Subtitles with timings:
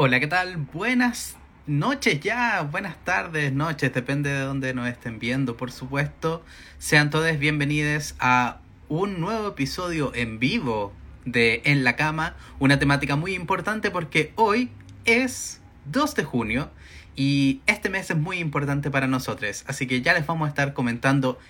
[0.00, 0.58] Hola, ¿qué tal?
[0.58, 1.36] Buenas
[1.66, 6.44] noches ya, buenas tardes, noches, depende de dónde nos estén viendo, por supuesto.
[6.78, 10.92] Sean todos bienvenidos a un nuevo episodio en vivo
[11.24, 14.70] de En la Cama, una temática muy importante porque hoy
[15.04, 16.70] es 2 de junio
[17.16, 20.74] y este mes es muy importante para nosotros, así que ya les vamos a estar
[20.74, 21.40] comentando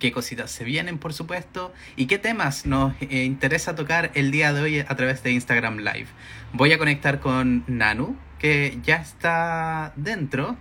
[0.00, 4.52] qué cositas se vienen, por supuesto, y qué temas nos eh, interesa tocar el día
[4.52, 6.08] de hoy a través de Instagram Live.
[6.52, 10.56] Voy a conectar con Nanu, que ya está dentro.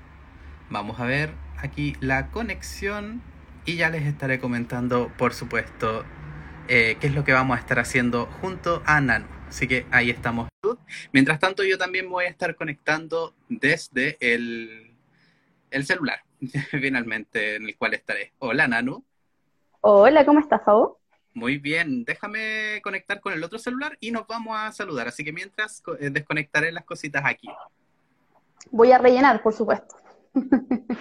[0.70, 3.23] Vamos a ver aquí la conexión
[3.65, 6.05] y ya les estaré comentando, por supuesto,
[6.67, 9.26] eh, qué es lo que vamos a estar haciendo junto a Nanu.
[9.48, 10.49] Así que ahí estamos.
[11.12, 14.93] Mientras tanto, yo también voy a estar conectando desde el,
[15.71, 16.23] el celular,
[16.70, 18.34] finalmente, en el cual estaré.
[18.37, 19.09] Hola, Nanu.
[19.81, 20.99] Hola, ¿cómo estás, Fabo?
[21.33, 25.07] Muy bien, déjame conectar con el otro celular y nos vamos a saludar.
[25.07, 27.47] Así que mientras eh, desconectaré las cositas aquí.
[28.71, 29.95] Voy a rellenar, por supuesto.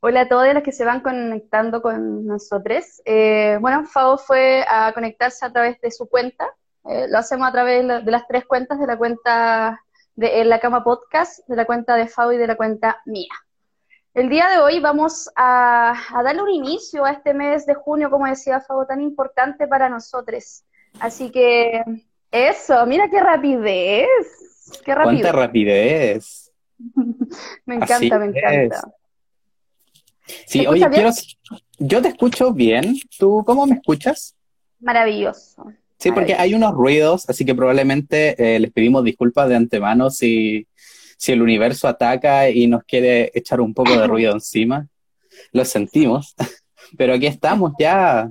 [0.00, 3.00] Hola a todos los que se van conectando con nosotros.
[3.04, 6.50] Eh, bueno, Fabo fue a conectarse a través de su cuenta.
[6.86, 9.80] Eh, lo hacemos a través de las tres cuentas, de la cuenta
[10.16, 13.32] de La Cama Podcast, de la cuenta de Fabo y de la cuenta mía.
[14.14, 18.26] El día de hoy vamos a, darle un inicio a este mes de junio, como
[18.26, 20.62] decía Fabo, tan importante para nosotros.
[21.00, 21.82] Así que
[22.30, 24.06] eso, mira qué rapidez.
[24.84, 25.20] Qué rapidez.
[25.20, 26.52] Cuánta rapidez.
[27.66, 28.88] me encanta, me encanta.
[30.46, 31.10] Sí, oye, quiero,
[31.78, 32.94] yo te escucho bien.
[33.18, 34.36] ¿Tú cómo me escuchas?
[34.78, 35.72] Maravilloso.
[35.98, 40.68] Sí, porque hay unos ruidos, así que probablemente eh, les pedimos disculpas de antemano si
[41.24, 44.86] si el universo ataca y nos quiere echar un poco de ruido encima.
[45.52, 46.34] Lo sentimos,
[46.98, 48.30] pero aquí estamos ya.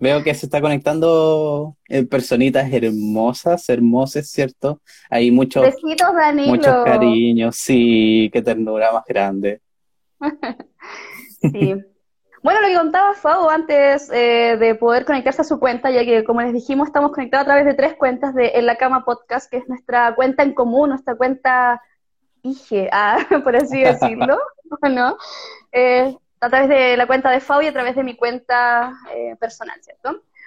[0.00, 4.80] Veo que se está conectando eh, personitas hermosas, hermosas, ¿cierto?
[5.10, 6.08] Hay muchos, Besitos,
[6.46, 9.60] muchos cariños, sí, qué ternura más grande.
[11.40, 11.74] sí.
[12.42, 16.22] Bueno, lo que contaba Fabo antes eh, de poder conectarse a su cuenta, ya que
[16.22, 19.50] como les dijimos, estamos conectados a través de tres cuentas de En la Cama Podcast,
[19.50, 21.82] que es nuestra cuenta en común, nuestra cuenta
[22.92, 24.38] ah, por así decirlo,
[24.90, 25.16] ¿no?
[25.72, 29.36] Eh, a través de la cuenta de Fau y a través de mi cuenta eh,
[29.40, 29.80] personal.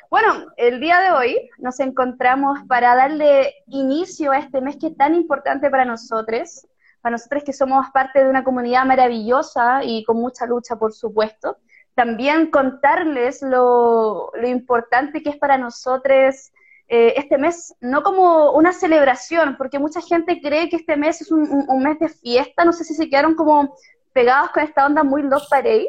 [0.09, 4.97] Bueno, el día de hoy nos encontramos para darle inicio a este mes que es
[4.97, 6.67] tan importante para nosotros,
[7.01, 11.57] para nosotros que somos parte de una comunidad maravillosa y con mucha lucha, por supuesto.
[11.93, 16.51] También contarles lo importante que es para nosotros
[16.93, 21.31] eh, este mes no como una celebración, porque mucha gente cree que este mes es
[21.31, 23.77] un, mes de fiesta, no sé si se quedaron como
[24.11, 25.87] pegados con esta onda muy Love Parade.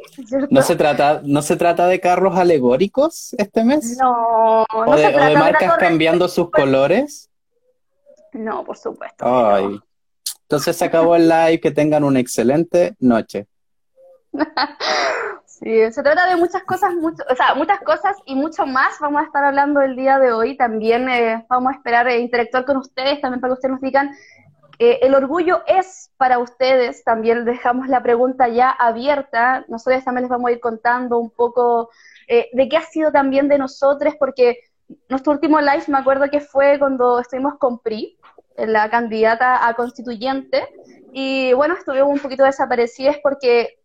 [0.48, 3.98] ¿No se, trata, ¿No se trata de carros alegóricos este mes?
[3.98, 7.28] No, no ¿O de, marcas cambiando sus colores?
[8.32, 9.24] No, por supuesto.
[9.26, 9.80] Ay.
[10.42, 13.48] Entonces se acabó el live, que tengan una excelente noche.
[15.62, 19.94] Se trata de muchas cosas, muchas cosas y mucho más vamos a estar hablando el
[19.94, 20.56] día de hoy.
[20.56, 24.10] También eh, vamos a esperar e interactuar con ustedes, también para que ustedes nos digan,
[24.80, 30.30] eh, el orgullo es para ustedes, también dejamos la pregunta ya abierta, nosotros también les
[30.30, 31.90] vamos a ir contando un poco
[32.26, 34.58] de qué ha sido también de nosotros, porque
[35.08, 38.18] nuestro último live me acuerdo que fue cuando estuvimos con PRI,
[38.56, 40.66] la candidata a constituyente,
[41.12, 43.81] y bueno, estuvimos un poquito desaparecidas porque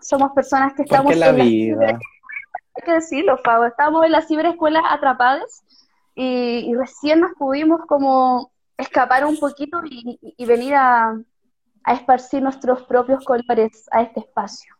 [0.00, 1.86] somos personas que estamos en la vida.
[1.88, 5.62] hay que decirlo, Fabo, estamos en la ciberescuela atrapadas
[6.14, 11.16] y, recién nos pudimos como escapar un poquito y, venir a,
[11.86, 14.74] esparcir nuestros propios colores a este espacio.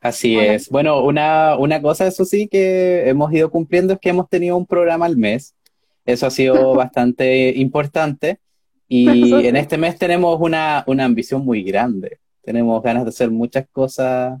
[0.00, 0.68] Así es.
[0.68, 4.66] Bueno, una, una cosa, eso sí, que hemos ido cumpliendo es que hemos tenido un
[4.66, 5.56] programa al mes.
[6.04, 8.38] Eso ha sido bastante importante.
[8.86, 12.18] Y en este mes tenemos una, una ambición muy grande.
[12.42, 14.38] Tenemos ganas de hacer muchas cosas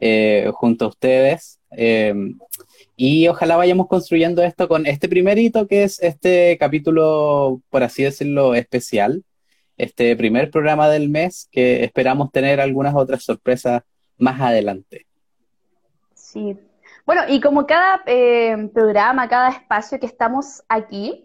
[0.00, 1.60] eh, junto a ustedes.
[1.70, 2.14] Eh,
[2.96, 8.02] y ojalá vayamos construyendo esto con este primer hito, que es este capítulo, por así
[8.02, 9.24] decirlo, especial,
[9.76, 13.82] este primer programa del mes, que esperamos tener algunas otras sorpresas
[14.16, 15.06] más adelante.
[16.14, 16.56] Sí.
[17.04, 21.24] Bueno, y como cada eh, programa, cada espacio que estamos aquí,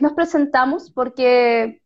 [0.00, 1.80] nos presentamos porque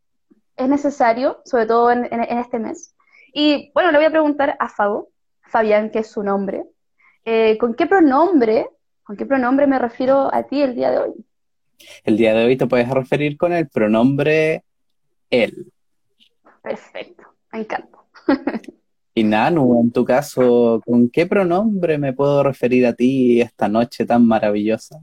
[0.55, 2.95] es necesario, sobre todo en, este mes.
[3.33, 5.09] Y bueno, le voy a preguntar a Fago,
[5.51, 6.63] Fabián, que es su nombre.
[7.25, 8.67] Eh, ¿Con qué pronombre,
[9.03, 11.13] con qué pronombre me refiero a ti el día de hoy?
[12.03, 14.63] El día de hoy te puedes referir con el pronombre
[15.29, 15.71] él.
[16.63, 17.97] Perfecto, me encanta.
[19.13, 24.05] y Nanu, en tu caso, ¿con qué pronombre me puedo referir a ti esta noche
[24.05, 24.99] tan maravillosa?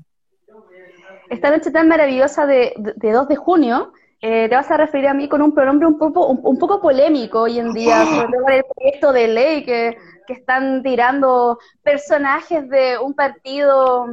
[1.30, 5.14] Esta noche tan maravillosa de, de 2 de junio, eh, te vas a referir a
[5.14, 8.64] mí con un pronombre un poco, un, poco polémico hoy en día, sobre todo el
[8.74, 9.96] proyecto de ley que,
[10.28, 14.06] que están tirando personajes de un partido,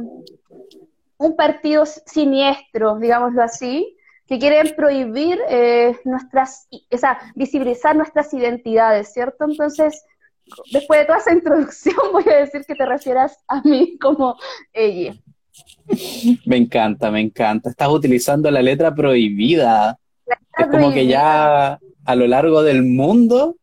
[1.18, 3.94] un partido siniestro, digámoslo así,
[4.26, 9.44] que quieren prohibir eh, nuestras, o sea, visibilizar nuestras identidades, ¿cierto?
[9.44, 10.06] Entonces,
[10.72, 14.36] después de toda esa introducción, voy a decir que te refieras a mí como
[14.72, 15.14] ella.
[16.46, 17.68] Me encanta, me encanta.
[17.68, 19.98] Estás utilizando la letra prohibida.
[20.58, 23.56] es como que ya a lo largo del mundo,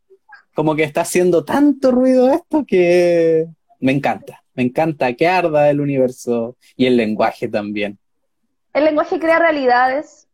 [0.53, 3.47] como que está haciendo tanto ruido esto que
[3.79, 4.43] me encanta.
[4.55, 7.97] Me encanta que arda el universo y el lenguaje también.
[8.73, 10.27] El lenguaje crea realidades,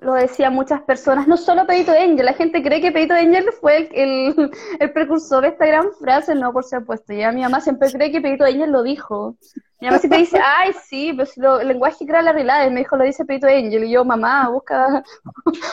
[0.00, 3.88] lo decían muchas personas, no solo Pedito Angel, la gente cree que Pedito Angel fue
[3.92, 4.50] el,
[4.80, 8.20] el, precursor de esta gran frase, no, por supuesto, ya mi mamá siempre cree que
[8.20, 9.36] Pedito Angel lo dijo.
[9.80, 12.80] Mi mamá siempre dice, ay, sí, pero si lo, el lenguaje crea la realidad, me
[12.80, 15.02] dijo, lo dice Pedito Angel, y yo, mamá, busca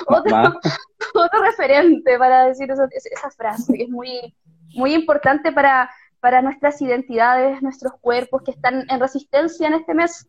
[0.07, 0.59] otro,
[1.13, 4.33] otro referente para decir esa, esa frase, que es muy,
[4.75, 5.89] muy importante para,
[6.19, 10.27] para nuestras identidades, nuestros cuerpos que están en resistencia en este mes.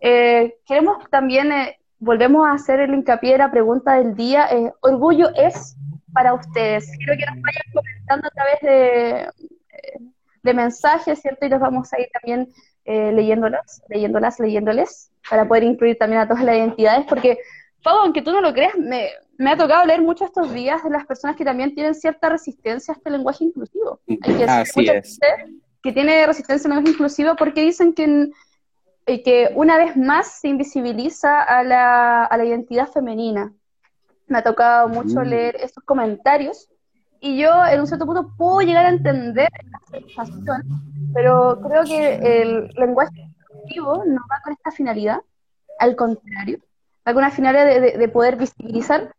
[0.00, 4.48] Eh, queremos también eh, volvemos a hacer el hincapié de la pregunta del día.
[4.50, 5.76] Eh, orgullo es
[6.12, 6.90] para ustedes.
[6.96, 9.98] Quiero que nos vayan comentando a través de, eh,
[10.42, 11.46] de mensajes, ¿cierto?
[11.46, 12.48] Y los vamos a ir también
[12.84, 17.38] eh, leyéndolos, leyéndolas, leyéndoles, para poder incluir también a todas las identidades, porque,
[17.82, 20.90] Pablo, aunque tú no lo creas, me, me ha tocado leer mucho estos días de
[20.90, 24.00] las personas que también tienen cierta resistencia a este lenguaje inclusivo.
[24.08, 25.18] Hay que Así es.
[25.82, 28.30] Que tiene resistencia al lenguaje inclusivo porque dicen que
[29.08, 33.52] y que una vez más se invisibiliza a la, a la identidad femenina.
[34.26, 35.24] Me ha tocado mucho mm.
[35.24, 36.68] leer esos comentarios
[37.20, 40.62] y yo en un cierto punto puedo llegar a entender la sensación,
[41.14, 45.20] pero creo que el lenguaje inclusivo no va con esta finalidad,
[45.78, 46.58] al contrario,
[47.06, 49.14] va con la finalidad de, de, poder visibilizar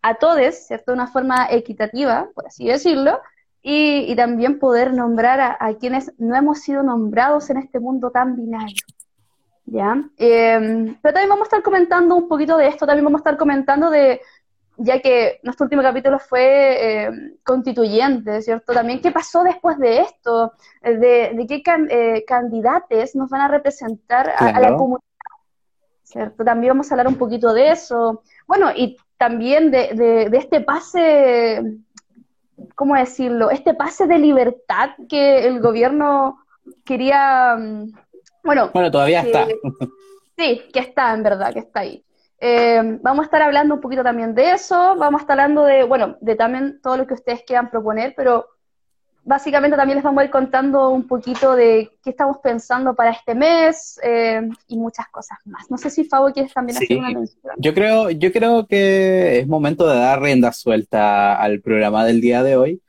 [0.00, 0.92] a todos, ¿cierto?
[0.92, 3.20] De una forma equitativa, por así decirlo,
[3.62, 8.10] y, y también poder nombrar a, a, quienes no hemos sido nombrados en este mundo
[8.10, 8.76] tan binario.
[9.66, 9.92] ¿Ya?
[10.16, 13.36] Em, pero también vamos a estar comentando un poquito de esto, también vamos a estar
[13.36, 14.20] comentando de,
[14.76, 18.72] ya que nuestro último capítulo fue em, constituyente, ¿cierto?
[18.72, 20.52] También qué pasó después de esto,
[20.82, 25.00] eh, de, qué eh, candidatos nos van a representar a, la comunidad,
[26.02, 26.44] ¿cierto?
[26.44, 28.22] También vamos a hablar un poquito de eso.
[28.46, 29.94] Bueno, y también de,
[30.30, 31.62] de este pase,
[32.74, 33.50] ¿cómo decirlo?
[33.50, 36.38] Este pase de libertad que el gobierno
[36.84, 37.92] quería mm,
[38.44, 39.46] bueno, bueno todavía está.
[40.36, 42.04] Sí, que está, en verdad, que está ahí.
[42.40, 45.84] Eh, vamos a estar hablando un poquito también de eso, vamos a estar hablando de,
[45.84, 48.46] bueno, de también todo lo que ustedes quieran proponer, pero
[49.24, 53.34] básicamente también les vamos a ir contando un poquito de qué estamos pensando para este
[53.34, 55.70] mes eh, y muchas cosas más.
[55.70, 57.54] No sé si Fabo quieres también hacer una mención.
[57.56, 62.42] Yo creo, yo creo que es momento de dar rienda suelta al programa del día
[62.42, 62.82] de hoy.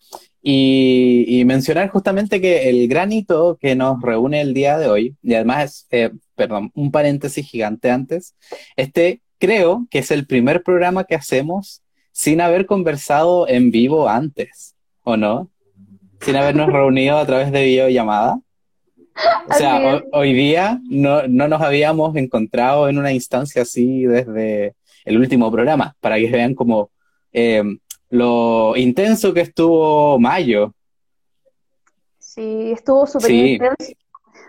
[0.47, 5.63] Y, mencionar justamente que el granito que nos reúne el día de hoy, y además
[5.63, 8.35] es, eh, perdón, un paréntesis gigante antes,
[8.75, 11.81] este creo que es el primer programa que hacemos
[12.11, 15.49] sin haber conversado en vivo antes, ¿o no?
[16.21, 18.39] Sin habernos reunido a través de videollamada.
[19.49, 24.75] O sea, hoy día no, no, nos habíamos encontrado en una instancia así desde
[25.05, 26.91] el último programa, para que vean como
[27.33, 27.63] eh,
[28.09, 30.73] lo intenso que estuvo mayo.
[32.19, 33.93] Sí, estuvo súper intenso.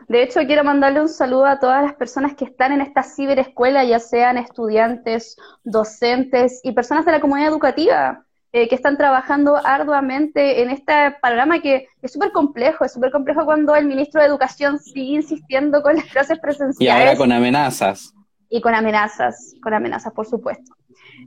[0.08, 3.84] De hecho, quiero mandarle un saludo a todas las personas que están en esta ciberescuela,
[3.84, 10.62] ya sean estudiantes, docentes y personas de la comunidad educativa eh, que están trabajando arduamente
[10.62, 14.78] en este panorama que es súper complejo, es súper complejo cuando el ministro de Educación
[14.78, 16.80] sigue insistiendo con las clases presenciales.
[16.80, 18.14] Y ahora con amenazas.
[18.48, 20.72] Y con amenazas, con amenazas, por supuesto.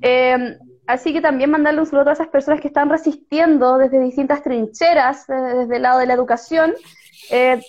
[0.01, 0.57] Eh,
[0.89, 5.29] Así que también mandarle un saludo a esas personas que están resistiendo desde distintas trincheras,
[5.29, 6.74] eh, desde el lado de la educación.
[7.29, 7.62] Eh,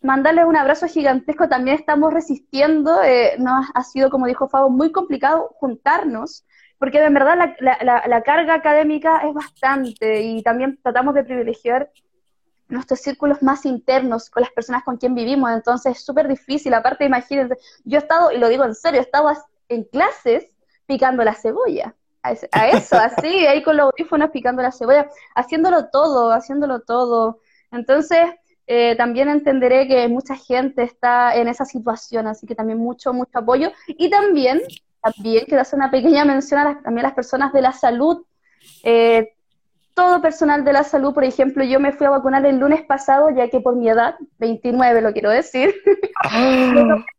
[0.00, 4.90] mandarles un abrazo gigantesco, también estamos resistiendo, eh, nos ha sido, como dijo Fabo, muy
[4.90, 6.46] complicado juntarnos,
[6.78, 11.90] porque de verdad la, carga académica es bastante y también tratamos de privilegiar
[12.68, 17.04] nuestros círculos más internos con las personas con quien vivimos, entonces es súper difícil, aparte
[17.04, 19.30] imagínense, yo he estado, y lo digo en serio, he estado
[19.68, 20.46] en clases
[20.86, 26.32] picando la cebolla, a eso, así, ahí con los audífonos picando la cebolla, haciéndolo todo,
[26.32, 27.40] haciéndolo todo.
[27.70, 28.30] Entonces,
[28.66, 33.38] eh, también entenderé que mucha gente está en esa situación, así que también mucho, mucho
[33.38, 33.72] apoyo.
[33.86, 34.60] Y también,
[35.02, 38.24] también quiero hacer una pequeña mención a las, también a las personas de la salud.
[38.84, 39.32] Eh,
[39.94, 43.30] todo personal de la salud, por ejemplo, yo me fui a vacunar el lunes pasado,
[43.30, 45.74] ya que por mi edad, 29 lo quiero decir,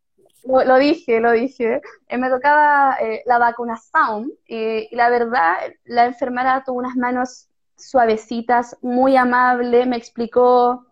[0.46, 1.82] lo, dije, lo dije.
[2.08, 8.78] Eh, me tocaba eh, la vacunación y la verdad, la enfermera tuvo unas manos suavecitas,
[8.82, 10.86] muy amable, me explicó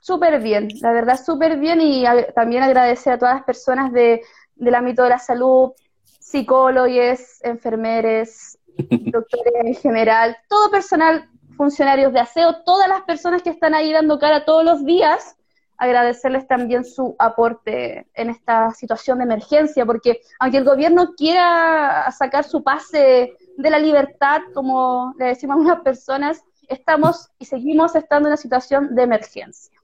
[0.00, 2.04] súper bien, la verdad súper bien y
[2.34, 4.22] también agradecer a todas las personas de,
[4.54, 12.62] del ámbito de la salud, psicólogos, enfermeros, doctores en general, todo personal, funcionarios de aseo,
[12.64, 15.36] todas las personas que están ahí dando cara todos los días,
[15.76, 22.44] agradecerles también su aporte en esta situación de emergencia, porque aunque el gobierno quiera sacar
[22.44, 28.28] su pase de la libertad, como le decimos a algunas personas, estamos y seguimos estando
[28.28, 29.78] en una situación de emergencia.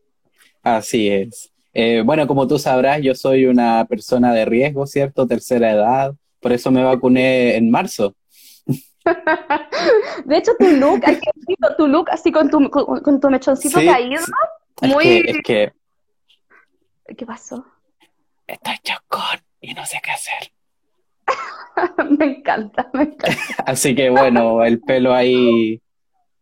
[0.63, 1.53] Así es.
[1.73, 5.27] Eh, bueno, como tú sabrás, yo soy una persona de riesgo, ¿cierto?
[5.27, 8.15] Tercera edad, por eso me vacuné en marzo.
[10.25, 11.01] de hecho, tu look,
[11.77, 14.23] tu look así con tu, con, tu mechoncito caído,
[14.83, 15.25] muy...
[15.27, 15.73] Es que,
[17.17, 17.65] ¿Qué pasó?
[18.47, 20.53] Estoy chocón y no sé qué hacer.
[22.19, 23.37] me encanta, me encanta.
[23.67, 25.81] así que bueno, el pelo ahí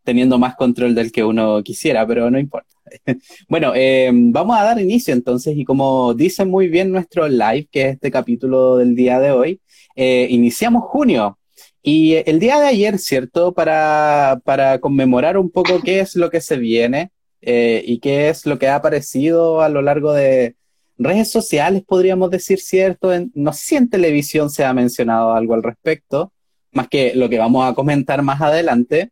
[0.05, 2.69] teniendo más control del que uno quisiera, pero no importa.
[3.49, 7.83] bueno, eh, vamos a dar inicio entonces y como dice muy bien nuestro live, que
[7.83, 9.61] es este capítulo del día de hoy,
[9.97, 11.39] eh, iniciamos junio.
[11.83, 13.53] Y el día de ayer, ¿cierto?
[13.53, 17.11] Para, para conmemorar un poco qué es lo que se viene
[17.41, 20.57] eh, y qué es lo que ha aparecido a lo largo de
[20.99, 23.13] redes sociales, podríamos decir, ¿cierto?
[23.35, 26.33] no sé si en televisión se ha mencionado algo al respecto,
[26.73, 29.11] más que lo que vamos a comentar más adelante.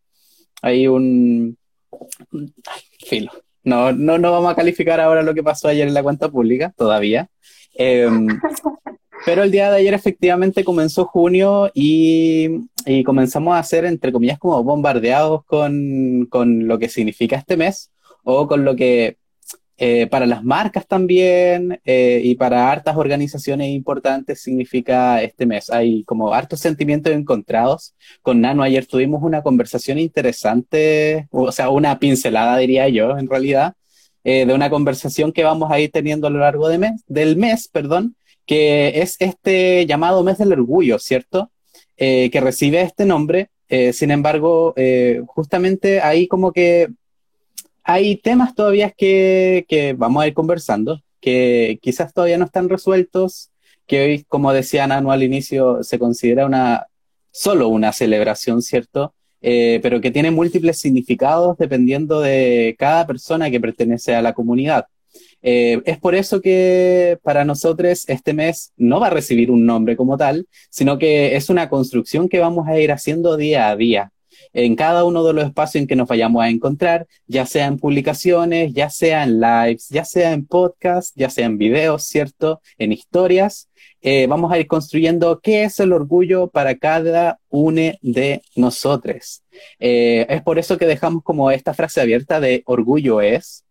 [0.62, 1.56] Hay un...
[3.06, 3.30] filo.
[3.62, 6.72] No, no, no vamos a calificar ahora lo que pasó ayer en la cuenta pública,
[6.76, 7.28] todavía.
[7.74, 8.28] Em,
[9.24, 12.48] pero el día de ayer efectivamente comenzó junio y,
[12.84, 17.90] y, comenzamos a ser, entre comillas, como bombardeados con, con lo que significa este mes
[18.26, 19.18] o con lo que
[19.78, 25.70] eh, para las marcas también eh, y para hartas organizaciones importantes significa este mes.
[25.70, 27.94] Hay como hartos sentimientos encontrados.
[28.22, 33.74] Con Nano ayer tuvimos una conversación interesante, o sea, una pincelada diría yo en realidad,
[34.24, 37.36] eh, de una conversación que vamos a ir teniendo a lo largo de mes, del
[37.36, 41.50] mes, perdón, que es este llamado mes del orgullo, ¿cierto?
[41.98, 43.48] que recibe este nombre.
[43.92, 44.74] sin embargo,
[45.26, 46.88] justamente ahí como que
[47.86, 53.50] hay temas todavía que, que vamos a ir conversando, que quizás todavía no están resueltos,
[53.86, 56.86] que hoy, como decía Nano al inicio, se considera una
[57.30, 59.14] solo una celebración, ¿cierto?
[59.40, 64.86] Eh, pero que tiene múltiples significados dependiendo de cada persona que pertenece a la comunidad.
[65.42, 69.94] Eh, es por eso que para nosotros este mes no va a recibir un nombre
[69.94, 74.12] como tal, sino que es una construcción que vamos a ir haciendo día a día
[74.56, 77.78] en cada uno de los espacios en que nos vayamos a encontrar, ya sea en
[77.78, 82.62] publicaciones, ya sea en lives, ya sea en podcasts, ya sea en videos, ¿cierto?
[82.78, 83.68] En historias.
[84.00, 89.42] Eh, vamos a ir construyendo qué es el orgullo para cada uno de nosotros.
[89.78, 93.66] Eh, es por eso que dejamos como esta frase abierta de orgullo es,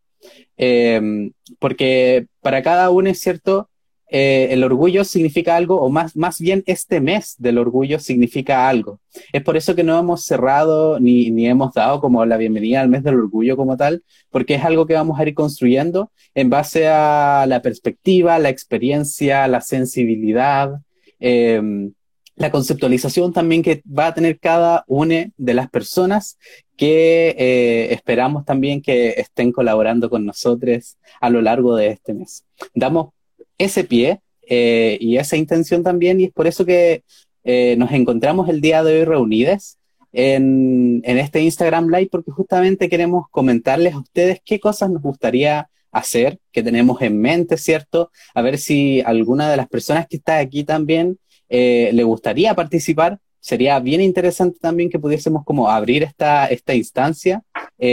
[0.56, 3.70] eh, porque para cada uno es cierto,
[4.18, 9.02] eh, el orgullo significa algo, o más, más bien este mes del orgullo significa algo.
[9.34, 12.88] Es por eso que no hemos cerrado ni, ni hemos dado como la bienvenida al
[12.88, 16.88] mes del orgullo como tal, porque es algo que vamos a ir construyendo en base
[16.88, 20.80] a la perspectiva, la experiencia, la sensibilidad,
[21.20, 21.92] em,
[22.38, 26.38] la conceptualización también que va a tener cada una de las personas
[26.78, 32.46] que eh, esperamos también que estén colaborando con nosotros a lo largo de este mes.
[32.74, 33.15] Damos
[33.58, 37.04] ese pie eh, y esa intención también, y es por eso que
[37.44, 39.78] eh, nos encontramos el día de hoy reunidas
[40.14, 45.70] en, en, este Instagram Live, porque justamente queremos comentarles a ustedes qué cosas nos gustaría
[45.92, 48.12] hacer, que tenemos en mente, ¿cierto?
[48.34, 51.18] A ver si alguna de las personas que está aquí también
[51.50, 53.20] eh, le gustaría participar.
[53.40, 57.44] Sería bien interesante también que pudiésemos como abrir esta, esta instancia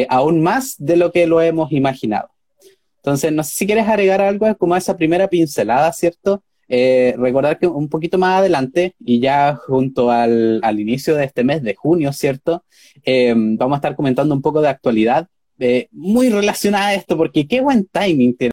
[0.09, 2.32] aún más de lo que lo hemos imaginado.
[3.03, 6.45] Entonces, no sé si quieres agregar algo como esa primera pincelada, ¿cierto?
[6.69, 11.43] Eh, recordar que un poquito más adelante y ya junto al, al inicio de este
[11.43, 12.65] mes de junio, ¿cierto?
[13.05, 15.27] Eh, vamos a estar comentando un poco de actualidad
[15.59, 18.53] eh, muy relacionada a esto, porque qué buen timing tiene.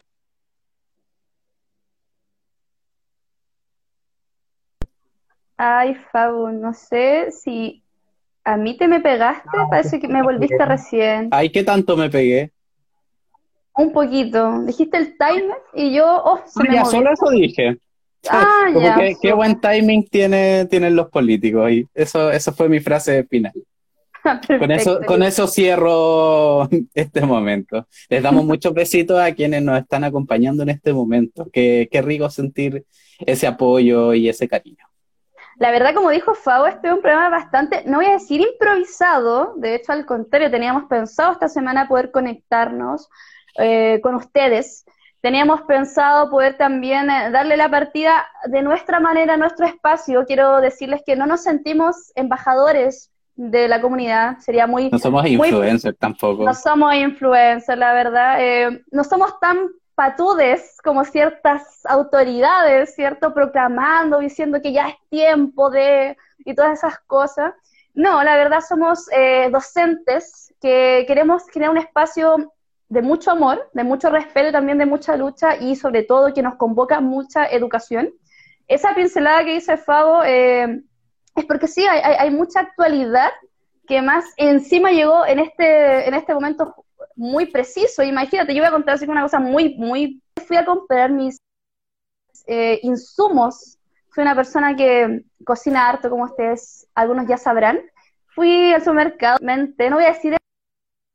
[5.58, 7.84] Ay, Fabu, no sé si
[8.44, 11.28] a mí te me pegaste, parece que me volviste recién.
[11.30, 12.52] Ay, ¿qué tanto me pegué?
[13.80, 14.62] Un poquito.
[14.64, 17.78] Dijiste el timer y yo, oh, se me ya, solo eso dije.
[18.30, 18.98] Ah, ya.
[19.22, 23.54] qué buen timing tiene, tienen los políticos y eso, eso fue mi frase final.
[24.60, 27.88] con, eso, con eso cierro este momento.
[28.10, 31.48] Les damos muchos besitos a quienes nos están acompañando en este momento.
[31.54, 32.86] Qué, qué rico sentir
[33.20, 34.86] ese apoyo y ese cariño.
[35.58, 39.56] La verdad, como dijo Fabo, este es un programa bastante, no voy a decir improvisado,
[39.58, 43.10] de hecho al contrario, teníamos pensado esta semana poder conectarnos
[43.60, 44.86] eh, con ustedes.
[45.22, 50.26] Teníamos pensado poder también eh, darle la partida de nuestra manera a nuestro espacio.
[50.26, 54.90] Quiero decirles que no nos sentimos embajadores de la comunidad, sería muy...
[54.90, 56.44] No somos influencers tampoco.
[56.44, 58.36] No somos influencers, la verdad.
[58.40, 63.34] Eh, no somos tan patudes como ciertas autoridades, ¿cierto?
[63.34, 66.18] Proclamando, diciendo que ya es tiempo de...
[66.40, 67.54] y todas esas cosas.
[67.94, 72.54] No, la verdad somos eh, docentes que queremos crear un espacio
[72.90, 76.42] de mucho amor, de mucho respeto y también de mucha lucha y sobre todo que
[76.42, 78.12] nos convoca mucha educación.
[78.68, 80.82] Esa pincelada que dice Fabo eh,
[81.36, 83.30] es porque sí, hay, mucha actualidad
[83.88, 88.04] que más encima llegó en este, en este momento muy preciso.
[88.04, 90.22] Imagínate, yo voy a contar así una cosa muy, muy...
[90.48, 91.38] Fui a comprar mis
[92.48, 93.78] eh, insumos.
[94.10, 97.80] Fui una persona que cocina harto, como ustedes, algunos ya sabrán.
[98.28, 100.36] Fui al supermercado, no voy a decir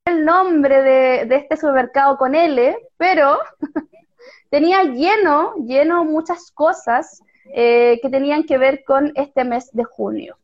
[0.05, 3.39] el nombre de, este supermercado con L, pero
[4.51, 7.23] tenía lleno, lleno muchas cosas
[7.55, 10.37] eh, que tenían que ver con este mes de junio.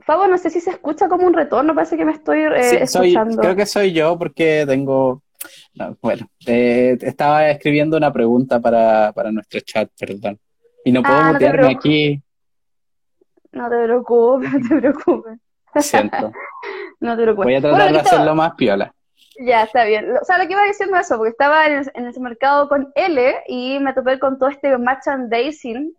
[0.00, 3.40] Fabo, no sé si se escucha como un retorno, parece que me estoy eh, escuchando.
[3.40, 5.22] creo que soy yo porque tengo...
[6.00, 10.38] bueno, eh, estaba escribiendo una pregunta para, nuestro chat, perdón.
[10.84, 12.22] Y no puedo ah, aquí.
[13.50, 15.38] No te preocupes, no te preocupes.
[15.82, 16.32] Siento.
[17.00, 17.46] no te preocupes.
[17.46, 18.92] Voy a tratar de hacerlo más piola.
[19.38, 20.16] Ya, está bien.
[20.16, 23.42] O sea, lo que iba diciendo eso, porque estaba en, en ese mercado con L
[23.46, 25.94] y me topé con todo este merchandising,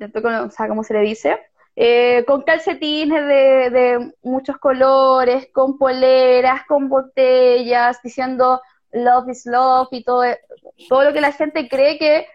[0.00, 1.38] o sea, como se le dice,
[1.74, 8.60] eh, con calcetines de, muchos colores, con poleras, con botellas, diciendo
[8.92, 10.24] love is love y todo,
[10.88, 12.26] todo lo que la gente cree que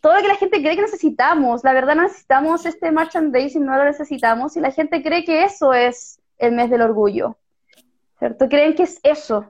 [0.00, 1.64] todo lo que la gente cree que necesitamos.
[1.64, 5.72] La verdad no necesitamos este merchandising, no lo necesitamos y la gente cree que eso
[5.72, 7.36] es el mes del orgullo.
[8.18, 8.48] ¿Cierto?
[8.48, 9.46] Creen que es eso.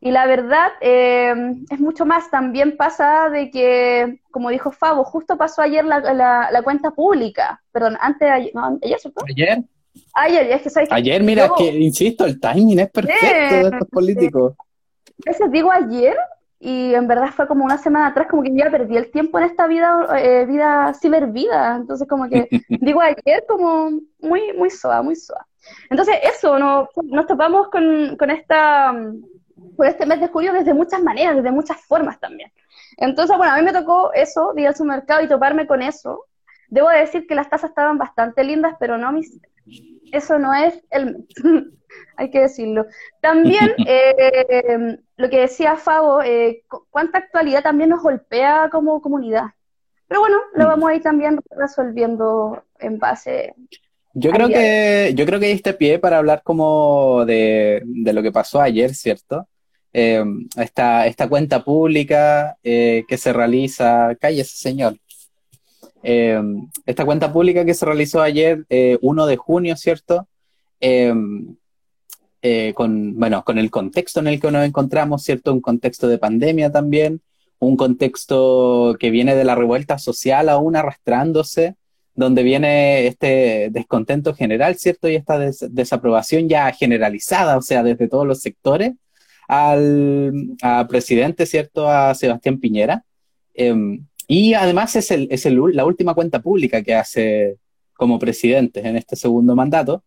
[0.00, 1.32] Y la verdad eh,
[1.70, 2.30] es mucho más.
[2.30, 6.00] También pasa de que, como dijo Fabo, justo pasó ayer la,
[6.50, 7.62] la, cuenta pública.
[7.72, 9.24] Perdón, antes de ayer, no, ayer, ¿cierto?
[9.26, 9.64] Ayer.
[10.12, 14.54] Ayer, es que sabes Ayer, mira, que, insisto, el timing es perfecto de estos políticos.
[15.26, 16.16] A veces digo ayer
[16.58, 19.44] y en verdad fue como una semana atrás, como que ya perdí el tiempo en
[19.44, 21.76] esta vida, eh, vida cibervida.
[21.76, 23.90] Entonces, como que digo ayer como
[24.20, 25.44] muy, muy suave, muy suave.
[25.90, 28.94] Entonces, eso, no, nos topamos con, con esta
[29.76, 32.52] por este mes de julio desde muchas maneras, desde muchas formas también.
[32.96, 36.26] Entonces, bueno, a mí me tocó eso, ir al supermercado y toparme con eso.
[36.68, 39.38] Debo decir que las tazas estaban bastante lindas, pero no mis...
[40.12, 41.26] Eso no es el...
[42.16, 42.86] Hay que decirlo.
[43.20, 49.46] También, eh, lo que decía Fabo, eh, cuánta actualidad también nos golpea como comunidad.
[50.06, 50.68] Pero bueno, lo mm.
[50.68, 53.54] vamos a ir también resolviendo en base
[54.16, 58.30] yo creo que yo creo que diste pie para hablar como de, de lo que
[58.30, 59.48] pasó ayer, ¿cierto?
[59.94, 60.24] eh,
[60.56, 64.96] esta, esta, cuenta pública que se realiza, cállese señor,
[66.04, 66.40] eh,
[66.84, 68.66] esta cuenta pública que se realizó ayer,
[69.00, 70.28] 1 eh, de junio, ¿cierto?
[72.74, 75.52] con, bueno, con el contexto en el que nos encontramos, ¿cierto?
[75.52, 77.22] Un contexto de pandemia también,
[77.58, 81.76] un contexto que viene de la revuelta social aún arrastrándose,
[82.14, 85.08] donde viene este descontento general, ¿cierto?
[85.08, 88.92] Y esta desaprobación ya generalizada, o sea, desde todos los sectores,
[89.48, 90.32] al
[90.88, 91.88] presidente, ¿cierto?
[91.88, 93.04] A Sebastián Piñera.
[93.54, 97.58] Em, y además es, el, es el, la última cuenta pública que hace
[97.94, 100.02] como presidente en este segundo mandato.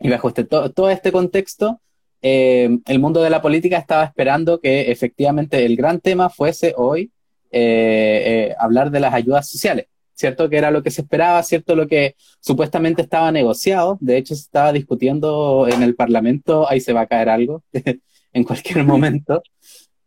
[0.00, 1.80] Y bajo este, todo este contexto,
[2.20, 7.12] em, el mundo de la política estaba esperando que efectivamente el gran tema fuese hoy
[7.50, 10.48] eh, eh, hablar de las ayudas sociales, ¿cierto?
[10.48, 11.76] Que era lo que se esperaba, ¿cierto?
[11.76, 13.98] Lo que supuestamente estaba negociado.
[14.00, 17.62] De hecho, se estaba discutiendo en el Parlamento, ahí se va a caer algo.
[18.32, 19.42] en cualquier momento.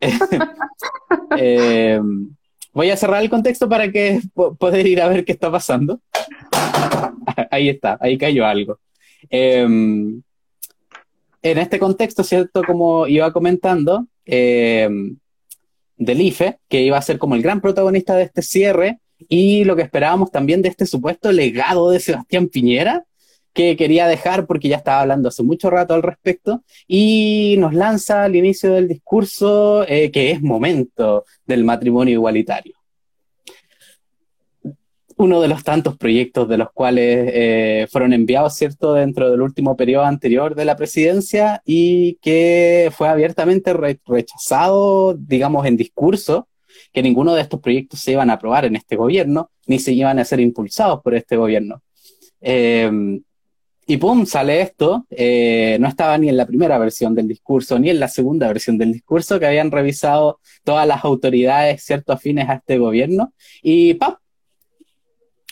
[2.76, 4.20] Eh, voy a cerrar el contexto para que
[4.58, 6.00] poder ir a ver qué está pasando.
[7.50, 8.78] ahí está, ahí cayó algo.
[9.30, 10.22] Em,
[11.42, 12.62] en este contexto, ¿cierto?
[12.62, 15.16] Como iba comentando, em,
[15.96, 19.74] del IFE, que iba a ser como el gran protagonista de este cierre, y lo
[19.74, 23.06] que esperábamos también de este supuesto legado de Sebastián Piñera,
[23.56, 28.24] que quería dejar porque ya estaba hablando hace mucho rato al respecto y nos lanza
[28.24, 32.74] al inicio del discurso eh, que es momento del matrimonio igualitario.
[35.18, 39.74] uno de los tantos proyectos de los cuales eh, fueron enviados, ¿cierto?, dentro del último
[39.74, 46.48] periodo anterior de la presidencia y que fue abiertamente rechazado, digamos, en discurso,
[46.92, 50.18] que ninguno de estos proyectos se iban a aprobar en este gobierno, ni se iban
[50.18, 51.80] a ser impulsados por este gobierno.
[52.42, 52.90] Eh,
[53.88, 55.06] y pum, sale esto.
[55.10, 58.76] Eh, no estaba ni en la primera versión del discurso, ni en la segunda versión
[58.78, 63.32] del discurso que habían revisado todas las autoridades, cierto, afines a este gobierno.
[63.62, 64.18] Y ¡pap!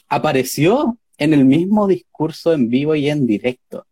[0.09, 3.87] Apareció en el mismo discurso en vivo y en directo.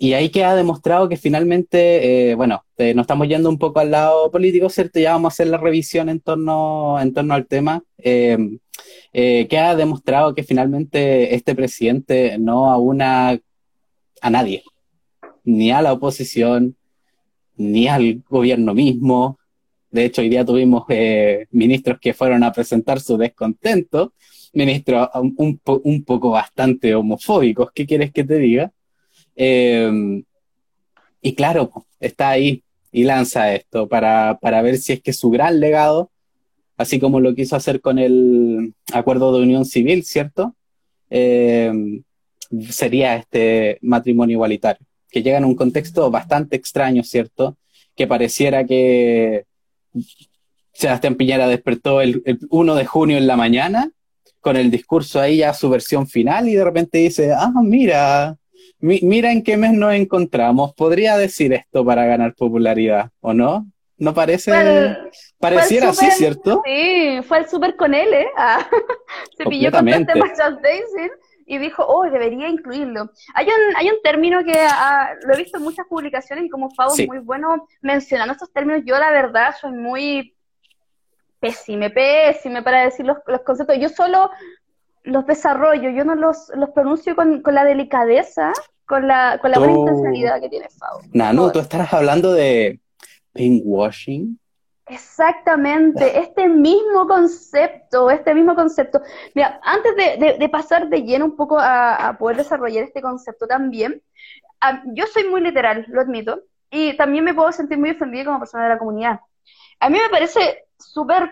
[0.00, 3.90] Y ahí queda demostrado que finalmente, eh, bueno, eh, nos estamos yendo un poco al
[3.90, 5.00] lado político, ¿cierto?
[5.00, 7.82] Ya vamos a hacer la revisión en torno, en torno al tema.
[7.98, 8.38] Eh,
[9.12, 13.40] eh, queda demostrado que finalmente este presidente no aúna
[14.20, 14.62] a nadie,
[15.42, 16.76] ni a la oposición,
[17.56, 19.40] ni al gobierno mismo.
[19.90, 20.84] De hecho, hoy día tuvimos
[21.50, 24.12] ministros que fueron a presentar su descontento,
[24.52, 28.70] ministros un, un poco bastante homofóbicos, ¿qué quieres que te diga?
[29.40, 30.24] Em,
[31.22, 35.60] y claro, está ahí y lanza esto para, para, ver si es que su gran
[35.60, 36.10] legado,
[36.76, 40.56] así como lo quiso hacer con el acuerdo de unión civil, ¿cierto?
[41.08, 42.02] Em,
[42.70, 47.56] sería este matrimonio igualitario, que llega en un contexto bastante extraño, ¿cierto?
[47.94, 49.44] Que pareciera que
[50.72, 53.92] Sebastián Piñera despertó el, el 1 de junio en la mañana
[54.40, 58.36] con el discurso ahí ya su versión final y de repente dice, ah, mira,
[58.80, 60.74] mira en qué mes nos encontramos.
[60.74, 63.66] Podría decir esto para ganar popularidad, ¿o no?
[63.96, 64.52] ¿No parece?
[65.40, 66.62] pareciera así, ¿cierto?
[66.64, 68.28] Sí, fue el super con él, ¿eh?
[68.36, 68.64] Ah,
[69.36, 71.10] se pilló con este Daisy
[71.46, 73.10] y dijo, oh, debería incluirlo.
[73.34, 76.70] Hay un, hay un término que ah, lo he visto en muchas publicaciones y como
[76.70, 80.34] Fabo es muy bueno mencionando estos términos, yo la verdad soy muy
[81.40, 83.78] pésime, pésime para decir los, los conceptos.
[83.80, 84.30] Yo solo
[85.08, 88.52] los desarrollo, yo no los, los pronuncio con, con la delicadeza,
[88.86, 91.00] con la, con la buena intencionalidad que tiene Fau.
[91.12, 92.80] no, tú estarás hablando de
[93.32, 94.38] pinkwashing.
[94.86, 99.02] Exactamente, este mismo concepto, este mismo concepto.
[99.34, 103.46] Mira, antes de, de, pasar de lleno un poco a, a, poder desarrollar este concepto
[103.46, 104.02] también,
[104.94, 106.40] yo soy muy literal, lo admito,
[106.70, 109.20] y también me puedo sentir muy ofendida como persona de la comunidad.
[109.80, 111.30] A mí me parece súper,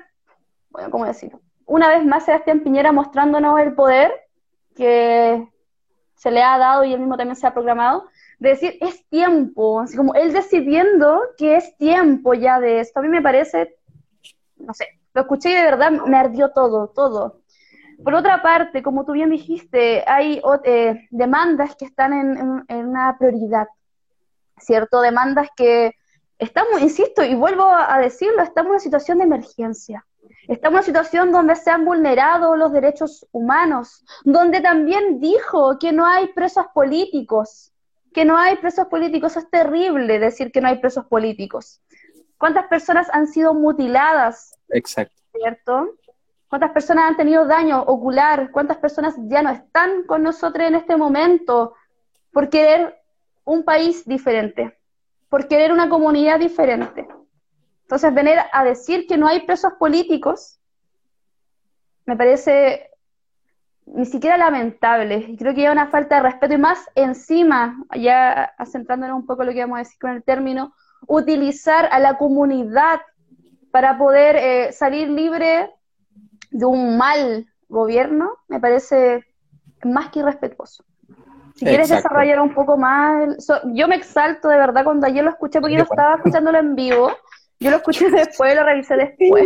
[0.68, 1.40] bueno, ¿cómo decirlo?
[1.66, 4.12] Una vez más Sebastián Piñera mostrándonos el poder
[4.74, 5.46] que
[6.14, 9.80] se le ha dado y él mismo también se ha programado, de decir, es tiempo,
[9.80, 13.00] así como él decidiendo que es tiempo ya de esto.
[13.00, 13.76] A mí me parece,
[14.56, 17.40] no sé, lo escuché y de verdad me ardió todo, todo.
[18.02, 23.16] Por otra parte, como tú bien dijiste, hay eh, demandas que están en, en, una
[23.18, 23.68] prioridad,
[24.58, 25.00] ¿cierto?
[25.00, 25.94] Demandas que
[26.38, 30.04] estamos, insisto, y vuelvo a decirlo, estamos en situación de emergencia.
[30.48, 35.92] Estamos en una situación donde se han vulnerado los derechos humanos, donde también dijo que
[35.92, 37.72] no hay presos políticos,
[38.12, 39.36] que no hay presos políticos.
[39.36, 41.82] Es terrible decir que no hay presos políticos.
[42.38, 44.58] ¿Cuántas personas han sido mutiladas?
[44.68, 45.22] Exacto.
[45.32, 45.96] ¿Cierto?
[46.48, 48.50] ¿Cuántas personas han tenido daño ocular?
[48.52, 51.74] ¿Cuántas personas ya no están con nosotros en este momento
[52.32, 52.94] por querer
[53.44, 54.78] un país diferente,
[55.28, 57.08] por querer una comunidad diferente?
[57.86, 60.56] Entonces, venir a decir que no hay presos políticos
[62.06, 62.90] me parece
[63.84, 65.26] ni siquiera lamentable.
[65.28, 69.44] Y creo que hay una falta de respeto y más encima, ya asentándonos un poco
[69.44, 70.72] lo que vamos a decir con el término,
[71.06, 73.00] utilizar a la comunidad
[73.70, 75.70] para poder eh, salir libre
[76.50, 79.24] de un mal gobierno, me parece
[79.84, 80.84] más que irrespetuoso.
[81.54, 83.34] Si quieres desarrollar un poco más,
[83.72, 87.10] yo me exalto de verdad cuando ayer lo escuché porque yo estaba escuchándolo en vivo
[87.58, 89.44] yo lo escuché después, lo revisé después.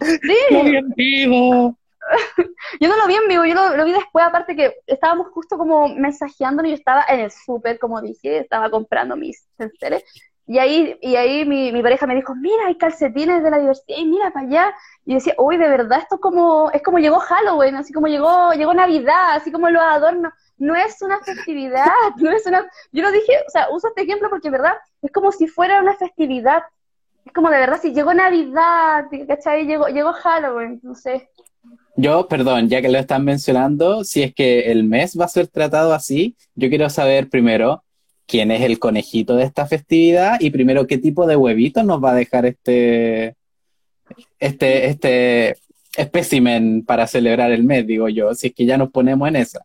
[0.00, 0.36] sí.
[0.50, 1.78] Lo vi en vivo.
[2.80, 5.88] yo no lo vi en vivo, yo lo, vi después, aparte que estábamos justo como
[5.88, 10.04] mensajeando y yo estaba en el súper, como dije, estaba comprando mis senseres.
[10.46, 13.96] Y ahí, y ahí mi, mi, pareja me dijo, mira, hay calcetines de la diversidad,
[13.96, 14.74] y mira para allá.
[15.06, 18.74] Y decía, uy, de verdad, esto como, es como llegó Halloween, así como llegó, llegó
[18.74, 20.34] Navidad, así como los adornos.
[20.58, 21.86] No es una festividad,
[22.18, 22.62] no es una...
[22.92, 24.74] Yo lo dije, o sea, uso este ejemplo porque, ¿verdad?
[25.00, 26.62] Es como si fuera una festividad
[27.24, 29.66] es como de verdad, si llegó Navidad, ¿cachai?
[29.66, 31.30] Llegó, llegó Halloween, no sé.
[31.96, 35.46] Yo, perdón, ya que lo están mencionando, si es que el mes va a ser
[35.46, 37.84] tratado así, yo quiero saber primero
[38.26, 42.10] quién es el conejito de esta festividad y primero qué tipo de huevitos nos va
[42.10, 43.36] a dejar este,
[44.38, 45.56] este, este
[45.96, 49.64] espécimen para celebrar el mes, digo yo, si es que ya nos ponemos en esa.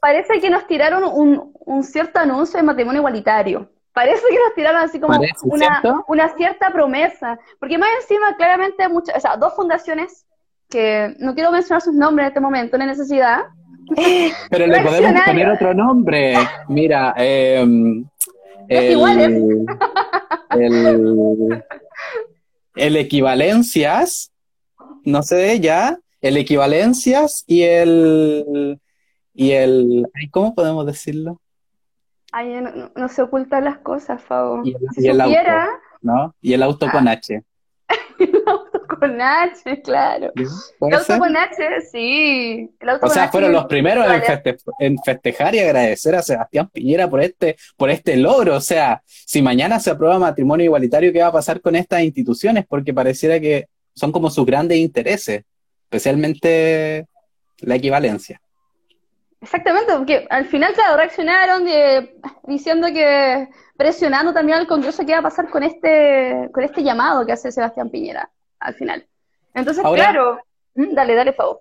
[0.00, 3.68] Parece que nos tiraron un, un cierto anuncio de matrimonio igualitario
[4.00, 9.16] parece que nos tiraron así como una, una, cierta promesa, porque más encima claramente muchas,
[9.16, 10.24] o sea, dos fundaciones
[10.70, 13.40] que no quiero mencionar sus nombres en este momento, no hay necesidad.
[14.50, 16.34] Pero le podemos poner otro nombre.
[16.68, 17.60] Mira, eh,
[18.68, 19.66] el,
[20.50, 21.64] el,
[22.76, 24.32] el, equivalencias,
[25.04, 28.80] no sé ya, el equivalencias y el
[29.34, 31.38] y el ¿cómo podemos decirlo?
[32.32, 32.62] Ay,
[32.94, 34.62] no, se ocultan las cosas, Fabo.
[34.64, 35.40] Y el, y el auto,
[36.02, 36.34] ¿no?
[36.40, 37.42] Y el auto con H.
[38.18, 40.32] el auto con H, claro.
[40.36, 42.70] El auto con H, sí.
[43.00, 44.06] o sea, fueron los primeros
[44.78, 48.56] en, festejar y agradecer a Sebastián Piñera por este, por este logro.
[48.56, 52.64] O sea, si mañana se aprueba matrimonio igualitario, ¿qué va a pasar con estas instituciones?
[52.68, 55.44] Porque pareciera que son como sus grandes intereses,
[55.84, 57.06] especialmente
[57.58, 58.40] la equivalencia.
[59.40, 61.64] Exactamente, porque al final, claro, reaccionaron
[62.46, 67.24] diciendo que presionando también al Congreso qué va a pasar con este, con este llamado
[67.24, 69.06] que hace Sebastián Piñera al final.
[69.54, 70.38] Entonces, claro,
[70.74, 71.60] mm, dale, dale, favor.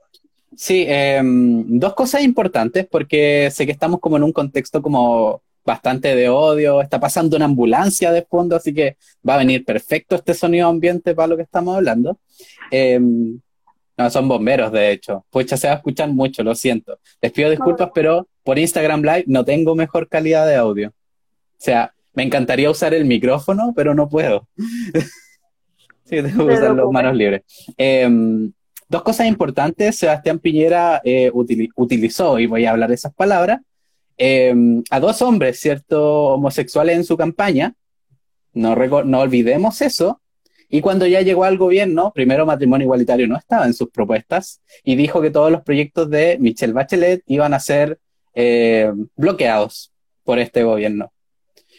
[0.55, 6.15] Sí, em, dos cosas importantes, porque sé que estamos como en un contexto como bastante
[6.15, 10.33] de odio, está pasando una ambulancia de fondo, así que va a venir perfecto este
[10.33, 12.17] sonido ambiente para lo que estamos hablando.
[12.71, 13.39] Em,
[13.99, 15.25] no, son bomberos, de hecho.
[15.29, 16.97] Pucha, se va a escuchar mucho, lo siento.
[17.21, 20.87] Les pido disculpas, pero por Instagram Live no tengo mejor calidad de audio.
[20.87, 20.93] O
[21.57, 24.47] sea, me encantaría usar el micrófono, pero no puedo.
[26.05, 27.41] sí, tengo que usar las manos libres.
[27.75, 28.49] Em,
[28.87, 29.97] dos cosas importantes.
[29.97, 33.59] Sebastián Piñera eh, utilizó, y voy a hablar de esas palabras,
[34.17, 36.35] em, a dos hombres, ¿cierto?
[36.35, 37.73] Homosexuales en su campaña.
[38.53, 40.21] No, no olvidemos eso.
[40.69, 44.95] Y cuando ya llegó al gobierno, primero matrimonio igualitario no estaba en sus propuestas y
[44.95, 47.99] dijo que todos los proyectos de Michelle Bachelet iban a ser
[48.35, 49.91] eh, bloqueados
[50.23, 51.11] por este gobierno.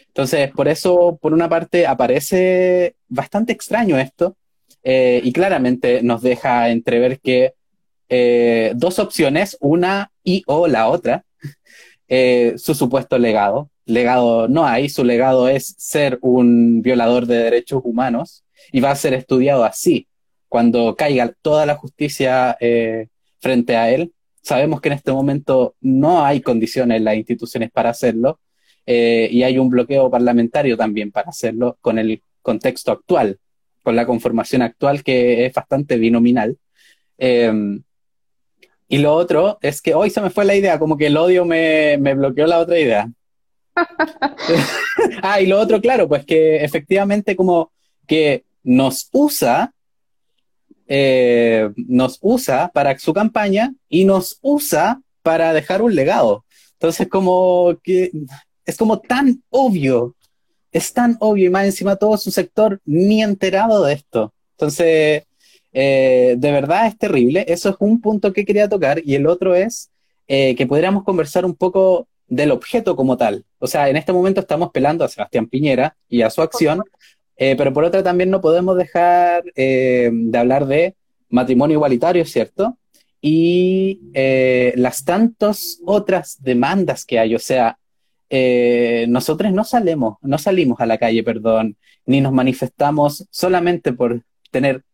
[0.09, 4.37] Entonces, por eso, por una parte, aparece bastante extraño esto
[4.83, 7.55] eh, y claramente nos deja entrever que
[8.09, 11.25] eh, dos opciones, una y o la otra,
[12.09, 13.71] eh, su supuesto legado.
[13.85, 18.97] Legado no hay, su legado es ser un violador de derechos humanos y va a
[18.97, 20.07] ser estudiado así.
[20.49, 22.57] Cuando caiga toda la justicia
[23.41, 27.91] frente a él, sabemos que en este momento no hay condiciones en las instituciones para
[27.91, 28.41] hacerlo,
[28.87, 33.39] eh, y hay un bloqueo parlamentario también para hacerlo con el contexto actual,
[33.83, 36.59] con la conformación actual que es bastante binominal.
[37.19, 37.83] Em,
[38.89, 41.45] y lo otro es que hoy se me fue la idea, como que el odio
[41.45, 43.09] me, me bloqueó la otra idea.
[45.23, 47.71] ah, y lo otro, claro, pues que efectivamente como
[48.07, 49.73] que nos usa,
[50.87, 56.45] eh, nos usa para su campaña y nos usa para dejar un legado.
[56.73, 58.11] Entonces, como que
[58.65, 60.15] es como tan obvio,
[60.73, 64.33] es tan obvio y más encima todo su sector ni enterado de esto.
[64.53, 65.25] Entonces,
[65.73, 67.45] eh, de verdad es terrible.
[67.49, 69.91] Eso es un punto que quería tocar y el otro es
[70.29, 73.45] eh, que podríamos conversar un poco del objeto como tal.
[73.59, 76.83] O sea, en este momento estamos pelando a Sebastián Piñera y a su acción,
[77.41, 80.95] eh, pero por otra también no podemos dejar de hablar de
[81.29, 82.79] matrimonio igualitario, ¿cierto?
[83.21, 84.01] Y
[84.77, 87.35] las tantas otras demandas que hay.
[87.35, 87.81] O sea,
[88.33, 91.77] eh, nosotros no salimos, no salimos a la calle, perdón,
[92.07, 94.23] ni nos manifestamos solamente por
[94.53, 94.85] tener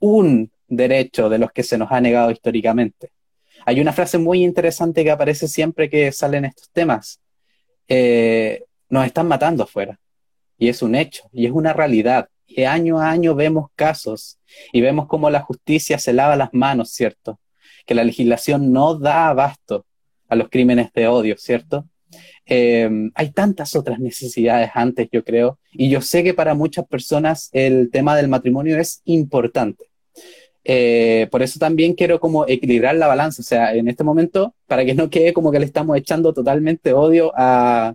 [0.00, 3.12] un derecho de los que se nos ha negado históricamente.
[3.64, 7.20] Hay una frase muy interesante que aparece siempre que salen estos temas.
[7.86, 9.98] Eh, nos están matando afuera.
[10.58, 12.28] Y es un hecho, y es una realidad.
[12.46, 14.38] Y año a año vemos casos
[14.72, 17.40] y vemos cómo la justicia se lava las manos, ¿cierto?
[17.84, 19.84] Que la legislación no da abasto
[20.28, 21.86] a los crímenes de odio, ¿cierto?
[22.46, 27.50] Eh, hay tantas otras necesidades antes, yo creo, y yo sé que para muchas personas
[27.52, 29.90] el tema del matrimonio es importante.
[30.68, 34.84] Eh, por eso también quiero como equilibrar la balanza, o sea, en este momento, para
[34.84, 37.94] que no quede como que le estamos echando totalmente odio a,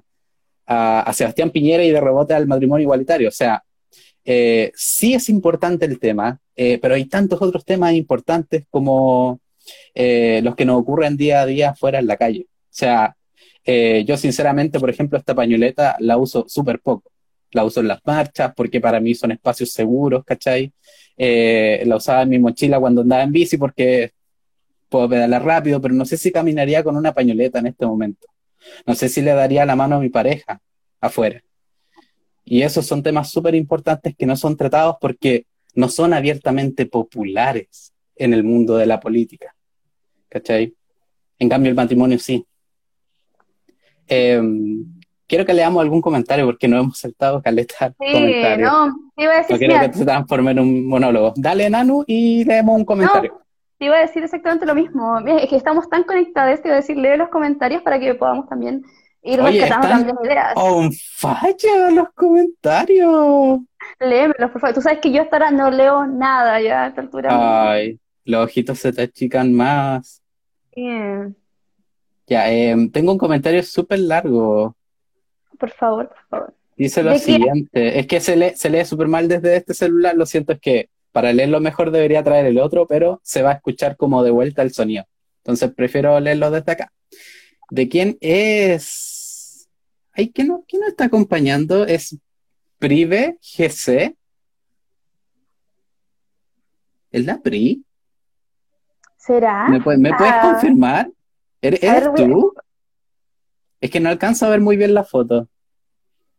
[0.65, 3.63] a, Sebastián Piñera y de rebote al matrimonio igualitario, o sea,
[4.23, 9.39] eh, sí es importante el tema, pero hay tantos otros temas importantes como
[9.95, 12.45] los que nos ocurren día a día fuera en la calle.
[12.47, 13.15] O sea,
[13.63, 17.11] eh, yo sinceramente, por ejemplo, esta pañoleta la uso súper poco.
[17.51, 20.71] La uso en las marchas porque para mí son espacios seguros, ¿cachai?
[21.17, 24.11] Eh, la usaba en mi mochila cuando andaba en bici porque
[24.89, 28.27] puedo pedalar rápido, pero no sé si caminaría con una pañoleta en este momento.
[28.85, 30.61] No sé si le daría la mano a mi pareja
[30.99, 31.43] afuera.
[32.43, 35.45] Y esos son temas súper importantes que no son tratados porque
[35.75, 39.55] no son abiertamente populares en el mundo de la política.
[40.29, 40.73] ¿Cachai?
[41.39, 42.45] En cambio, el matrimonio sí.
[44.07, 44.85] Em,
[45.27, 48.13] quiero que leamos algún comentario porque no hemos saltado caleta sí,
[48.59, 51.33] No, iba a decir, no quiero que se transforme en un monólogo.
[51.37, 53.41] Dale, Nanu, y leemos un comentario.
[53.81, 55.17] Te iba a decir exactamente lo mismo.
[55.27, 58.47] Es que estamos tan conectados, te iba a decir, lee los comentarios para que podamos
[58.47, 58.83] también
[59.23, 60.53] ir rescatando también ideas.
[60.55, 63.61] on fire los comentarios.
[63.99, 64.75] Léemelos, por favor.
[64.75, 67.71] Tú sabes que yo hasta ahora no leo nada ya a esta altura.
[67.71, 70.21] Ay, los ojitos se te achican más.
[70.75, 71.35] Bien.
[72.27, 74.75] Ya, em, tengo un comentario súper largo.
[75.57, 76.53] Por favor, por favor.
[76.77, 80.27] Dice lo siguiente, es que se lee, se lee súper mal desde este celular, lo
[80.27, 83.97] siento, es que para leerlo mejor debería traer el otro, pero se va a escuchar
[83.97, 85.05] como de vuelta el sonido.
[85.43, 86.91] Entonces prefiero leerlo desde acá.
[87.69, 89.67] ¿De quién es?
[90.13, 91.85] Ay, ¿quién no, quién nos está acompañando?
[91.85, 92.17] ¿Es
[92.79, 94.15] Prive GC?
[97.11, 97.83] ¿Es la Pri?
[99.17, 99.67] ¿Será?
[99.67, 101.11] ¿Me, puede- me puedes Ah, confirmar?
[101.61, 102.53] ¿Eres, a ver, eres a- tú?
[103.79, 105.47] Es que no alcanzo a ver muy bien la foto.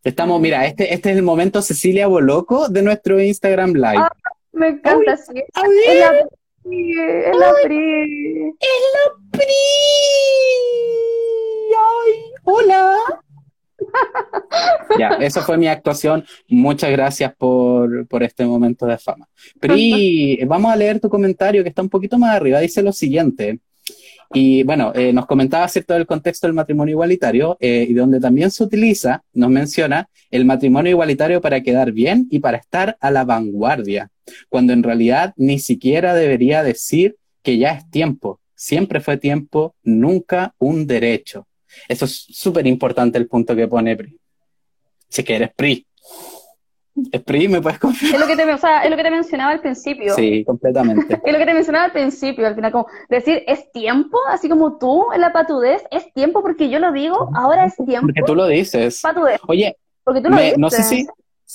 [0.05, 3.99] Estamos, mira, este, este es el momento Cecilia Boloco de nuestro Instagram Live.
[3.99, 4.13] Ah,
[4.53, 5.33] Me encanta, sí.
[5.55, 6.27] A Es ver, la
[6.65, 8.49] Pri, es la Pri.
[8.61, 9.55] es la Pri.
[11.75, 12.13] Ay,
[12.45, 12.97] hola.
[14.99, 16.25] Ya, eso fue mi actuación.
[16.49, 19.27] Muchas gracias por, por este momento de fama.
[19.59, 22.61] Pri, vamos a leer tu comentario que está un poquito más arriba.
[22.61, 23.59] Dice lo siguiente.
[24.35, 28.51] Y bueno, eh, nos comentaba cierto del contexto del matrimonio igualitario eh, y donde también
[28.51, 33.25] se utiliza, nos menciona, el matrimonio igualitario para quedar bien y para estar a la
[33.25, 34.11] vanguardia,
[34.49, 38.41] cuando en realidad ni siquiera debería decir que ya es tiempo.
[38.55, 41.47] Siempre fue tiempo, nunca un derecho.
[41.89, 44.17] Eso es súper importante el punto que pone Pri.
[45.09, 45.87] Si que eres Pri.
[47.11, 47.49] ¿Es Pri?
[47.49, 48.15] ¿Me puedes confirmar?
[48.15, 50.15] Es lo que te, o sea, es lo que te mencionaba al principio.
[50.15, 51.21] Sí, completamente.
[51.25, 54.79] Es lo que te mencionaba al principio, al final, como decir, es tiempo, así como
[54.79, 58.35] tú en la patudez, es tiempo porque yo lo digo, ahora es tiempo, Porque tú
[58.35, 59.01] lo dices.
[59.03, 60.59] patudez, Oye, porque tú lo me- dices.
[60.59, 61.07] no sé si,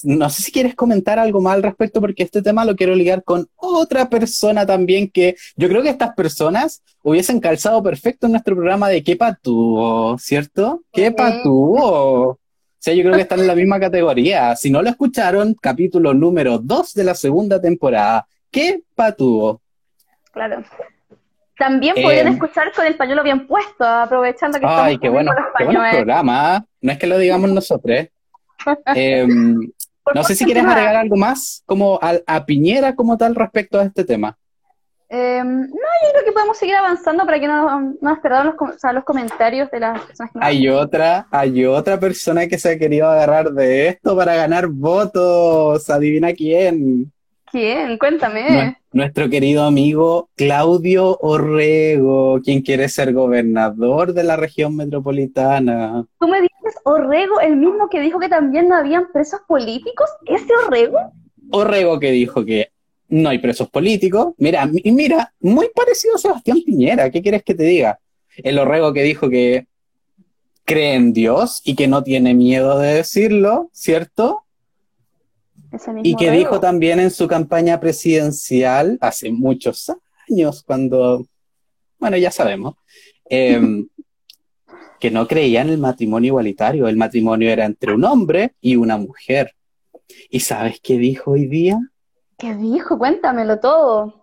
[0.04, 3.24] no sé si quieres comentar algo más al respecto, porque este tema lo quiero ligar
[3.24, 8.56] con otra persona también que yo creo que estas personas hubiesen calzado perfecto en nuestro
[8.56, 10.82] programa de qué patúo, ¿cierto?
[10.92, 12.40] ¿Qué patúo?
[12.78, 14.56] O sea, yo creo que están en la misma categoría.
[14.56, 18.28] Si no lo escucharon, capítulo número 2 de la segunda temporada.
[18.52, 19.62] ¿Qué patúo?
[20.32, 20.64] Claro.
[21.58, 25.34] También podrían Eh, escuchar con el pañuelo bien puesto, aprovechando que estamos Ay, qué bueno,
[25.34, 25.96] los qué buenos pañuelos.
[25.98, 26.62] programas.
[26.62, 26.66] ¿eh?
[26.82, 27.98] No es que lo digamos nosotros.
[27.98, 28.12] ¿eh?
[28.96, 29.72] Em,
[30.14, 33.84] no sé si quieres agregar algo más como a, a Piñera como tal respecto a
[33.84, 34.38] este tema.
[35.10, 38.76] Eh, no, yo creo que podemos seguir avanzando para que no, no nos perdamos los,
[38.76, 42.58] o sea, los comentarios de las personas que nos Hay otra, hay otra persona que
[42.60, 45.90] se ha querido agarrar de esto para ganar votos.
[45.90, 47.12] Adivina quién.
[47.50, 47.98] ¿Quién?
[47.98, 48.50] Cuéntame.
[48.50, 56.04] Nue- Nuestro querido amigo Claudio Orrego, quien quiere ser gobernador de la región metropolitana.
[56.20, 60.52] Tú me dices Orrego, el mismo que dijo que también no habían presos políticos, ¿ese
[60.66, 61.00] Orrego?
[61.52, 62.70] Orrego que dijo que
[63.10, 64.34] no hay presos políticos.
[64.38, 67.10] Mira, y mira, muy parecido a Sebastián Piñera.
[67.10, 68.00] ¿Qué quieres que te diga?
[68.38, 69.68] El Orrego que dijo que
[70.66, 74.44] cree en Dios y que no tiene miedo de decirlo, ¿cierto?
[76.04, 76.40] Y que Orrego.
[76.40, 79.92] dijo también en su campaña presidencial hace muchos
[80.30, 81.26] años, cuando,
[82.00, 82.76] bueno, ya sabemos,
[83.30, 83.88] em,
[85.00, 86.88] que no creía en el matrimonio igualitario.
[86.88, 89.54] El matrimonio era entre un hombre y una mujer.
[90.30, 91.80] ¿Y sabes qué dijo hoy día?
[92.38, 92.98] ¿Qué dijo?
[92.98, 94.14] Cuéntamelo todo.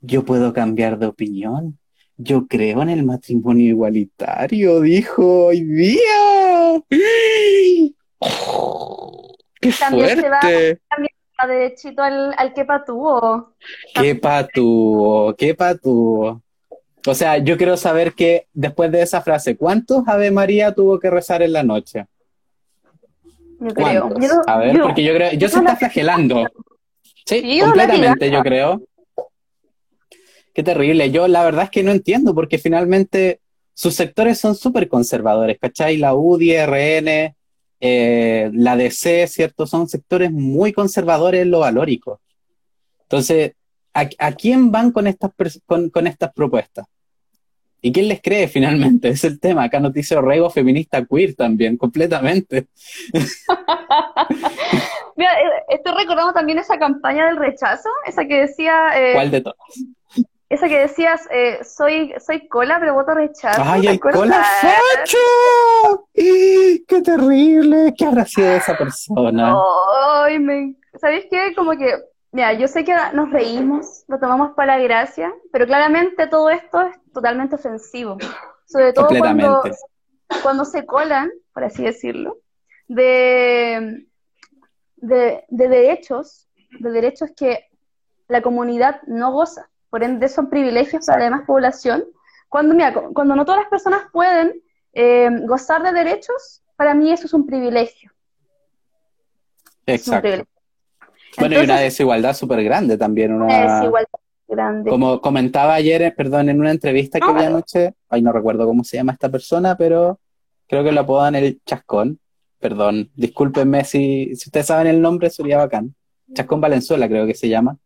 [0.00, 1.78] Yo puedo cambiar de opinión.
[2.16, 6.82] Yo creo en el matrimonio igualitario, dijo hoy día.
[9.60, 10.80] ¡Qué También se va- fuerte!
[11.38, 13.54] A derechito al, al que patúo.
[13.94, 15.34] ¡Qué patúo!
[15.36, 16.42] ¡Qué patúo!
[17.06, 21.08] O sea, yo quiero saber que después de esa frase, ¿cuántos Ave María tuvo que
[21.08, 22.06] rezar en la noche?
[23.58, 24.10] Yo creo.
[24.46, 26.46] A ver, yo- porque yo creo, yo se la- está flagelando.
[27.30, 28.82] Sí, completamente, yo creo.
[30.52, 31.12] Qué terrible.
[31.12, 33.40] Yo la verdad es que no entiendo, porque finalmente
[33.72, 35.96] sus sectores son súper conservadores, ¿cachai?
[35.96, 37.36] La UDI, RN,
[37.78, 39.64] eh, la DC, ¿cierto?
[39.64, 42.20] Son sectores muy conservadores en lo valórico.
[43.02, 43.52] Entonces,
[43.94, 45.30] ¿a, a quién van con estas,
[45.66, 46.86] con, con estas propuestas?
[47.80, 49.10] ¿Y quién les cree finalmente?
[49.10, 49.62] Es el tema.
[49.62, 52.66] Acá nos dice Orrego, feminista queer también, completamente.
[55.20, 59.42] Mira, eh, estoy recordando también esa campaña del rechazo, esa que decía, eh, ¿Cuál de
[59.42, 59.58] todas?
[60.48, 63.60] esa que decías, eh, soy, soy cola, pero voto rechazo.
[63.62, 66.06] ¡Ay, ¿te el cola facho!
[66.14, 67.92] ¡Eh, ¡Qué terrible!
[67.98, 69.54] ¿Qué habrá sido esa persona?
[70.24, 70.74] Ay, me...
[70.98, 71.54] ¿Sabéis qué?
[71.54, 71.92] Como que,
[72.32, 76.80] mira, yo sé que nos reímos, lo tomamos para la gracia, pero claramente todo esto
[76.80, 78.16] es totalmente ofensivo.
[78.64, 79.62] Sobre todo cuando,
[80.42, 82.38] cuando se colan, por así decirlo,
[82.88, 84.06] de,
[85.00, 86.48] de, de derechos,
[86.78, 87.70] de derechos que
[88.28, 89.68] la comunidad no goza.
[89.90, 92.04] por ende son privilegios para la demás población.
[92.48, 97.26] Cuando, mira, cuando no todas las personas pueden eh, gozar de derechos, para mí eso
[97.26, 98.10] es un privilegio.
[99.86, 100.44] Exacto.
[101.38, 103.32] bueno, y una desigualdad súper grande también.
[103.32, 104.90] Una desigualdad grande.
[104.90, 108.84] Como comentaba ayer, eh, perdón, en una entrevista que vi anoche, ay, no recuerdo cómo
[108.84, 110.20] se llama esta persona, pero
[110.68, 112.18] creo que lo apodan el Chascón.
[112.60, 115.94] Perdón, discúlpenme si, si ustedes saben el nombre, sería bacán.
[116.34, 117.76] Chascón Valenzuela creo que se llama.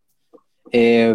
[0.73, 1.15] Eh,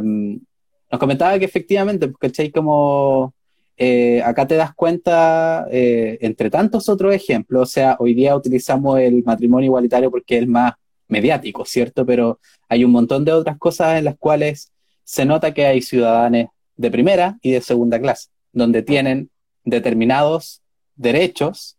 [0.91, 3.33] nos comentaba que efectivamente, porque Como
[3.77, 8.99] eh, acá te das cuenta, eh, entre tantos otros ejemplos, o sea, hoy día utilizamos
[8.99, 10.73] el matrimonio igualitario porque es más
[11.07, 12.05] mediático, ¿cierto?
[12.05, 14.71] Pero hay un montón de otras cosas en las cuales
[15.03, 19.29] se nota que hay ciudadanos de primera y de segunda clase, donde tienen
[19.63, 20.61] determinados
[20.95, 21.77] derechos,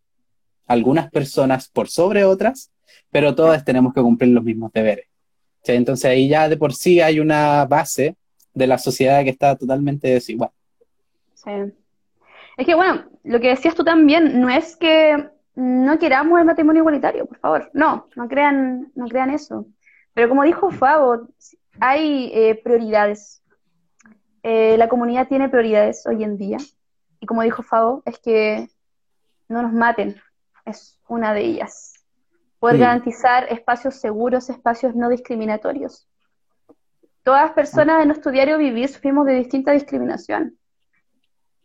[0.71, 2.71] algunas personas por sobre otras,
[3.11, 5.07] pero todas tenemos que cumplir los mismos deberes.
[5.65, 8.17] Entonces ahí ya de por sí hay una base
[8.55, 10.51] de la sociedad que está totalmente desigual.
[11.35, 11.51] Sí.
[12.57, 16.83] Es que bueno, lo que decías tú también, no es que no queramos el matrimonio
[16.83, 17.71] igualitario, por favor.
[17.75, 19.67] No, no crean, no crean eso.
[20.15, 21.27] Pero como dijo Fabo,
[21.81, 23.43] hay eh, prioridades.
[24.45, 26.59] Eh, la comunidad tiene prioridades hoy en día.
[27.19, 28.69] Y como dijo Fabo, es que
[29.49, 30.15] no nos maten.
[30.71, 31.95] Es una de ellas.
[32.61, 32.81] Poder mm.
[32.81, 36.07] garantizar espacios seguros, espacios no discriminatorios.
[37.23, 40.57] Todas las personas en nuestro diario vivir sufrimos de distinta discriminación.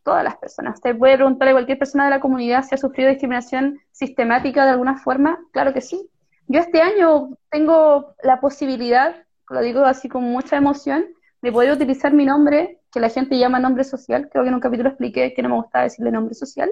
[0.04, 0.76] Todas las personas.
[0.76, 4.72] Usted puede preguntarle a cualquier persona de la comunidad si ha sufrido discriminación sistemática de
[4.72, 5.40] alguna forma.
[5.52, 6.10] Claro que sí.
[6.48, 9.16] Yo este año tengo la posibilidad,
[9.50, 11.06] lo digo así con mucha emoción,
[11.42, 14.30] de poder utilizar mi nombre, que la gente llama nombre social.
[14.32, 16.70] Creo que en un capítulo expliqué que no me gustaba decirle nombre social.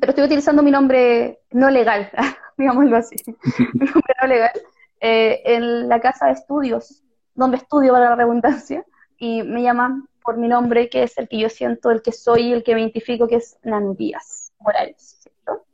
[0.00, 2.10] Pero estoy utilizando mi nombre no legal,
[2.56, 3.16] digámoslo así,
[3.74, 4.52] mi nombre no legal,
[5.00, 7.02] eh, en la casa de estudios
[7.34, 8.84] donde estudio para la redundancia,
[9.18, 12.52] y me llaman por mi nombre, que es el que yo siento, el que soy,
[12.52, 15.64] el que me identifico, que es Nanu Díaz Morales, ¿cierto?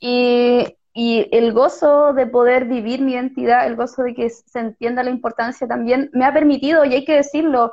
[0.00, 5.02] Y, y el gozo de poder vivir mi identidad, el gozo de que se entienda
[5.02, 7.72] la importancia también, me ha permitido, y hay que decirlo,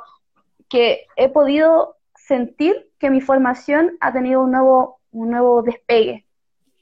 [0.68, 6.26] que he podido sentir que mi formación ha tenido un nuevo, un nuevo despegue.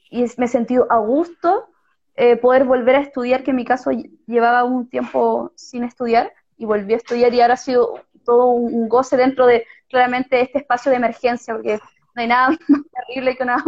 [0.09, 1.69] Y me he sentido a gusto
[2.15, 3.91] eh, poder volver a estudiar, que en mi caso
[4.25, 8.89] llevaba un tiempo sin estudiar, y volví a estudiar y ahora ha sido todo un
[8.89, 11.79] goce dentro de claramente este espacio de emergencia, porque
[12.15, 13.63] no hay nada más terrible que una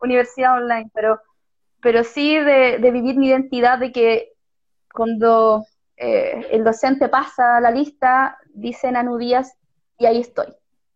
[0.00, 1.20] universidad online, pero,
[1.80, 4.32] pero sí de, vivir mi identidad, de que
[4.92, 5.64] cuando
[5.96, 9.56] eh, el docente pasa la lista, dice Nanu Díaz,
[9.98, 10.46] y ahí estoy.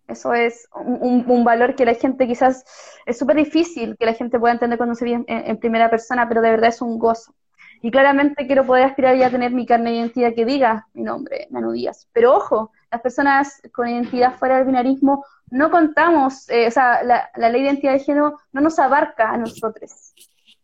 [0.09, 2.65] Eso es un, valor que la gente quizás
[3.07, 6.41] es súper difícil que la gente pueda entender cuando se ve en, primera persona, pero
[6.41, 7.35] de verdad es un gozo.
[7.83, 11.03] Y claramente quiero poder aspirar ya a tener mi carne de identidad que diga mi
[11.03, 12.09] nombre, Nanu Díaz.
[12.13, 17.31] Pero ojo, las personas con identidad fuera del binarismo no contamos, eh, o sea, la,
[17.37, 20.15] ley de identidad de género no nos abarca a nosotros.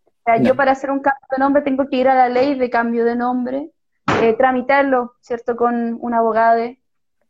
[0.07, 2.55] O sea, yo para hacer un cambio de nombre tengo que ir a la ley
[2.55, 3.71] de cambio de nombre,
[4.21, 6.63] eh, tramitarlo, ¿cierto?, con un abogado,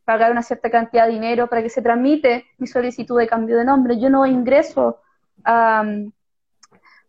[0.05, 3.65] pagar una cierta cantidad de dinero para que se tramite mi solicitud de cambio de
[3.65, 3.99] nombre.
[3.99, 5.01] Yo no ingreso,
[5.45, 5.85] a,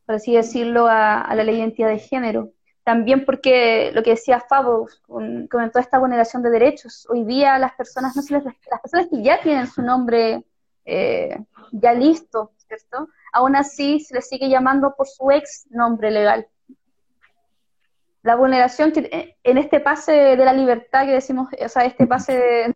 [0.05, 2.51] por así decirlo, a la ley de identidad de género.
[2.83, 8.15] También porque lo que decía Fabo, toda esta vulneración de derechos, hoy día las personas
[8.15, 10.43] no se les las personas que ya tienen su nombre
[10.83, 11.37] eh,
[11.71, 13.07] ya listo, ¿cierto?
[13.31, 16.45] Aún así se les sigue llamando por su ex nombre legal.
[18.23, 22.07] La vulneración que eh, en este pase de la libertad que decimos, o sea, este
[22.07, 22.73] pase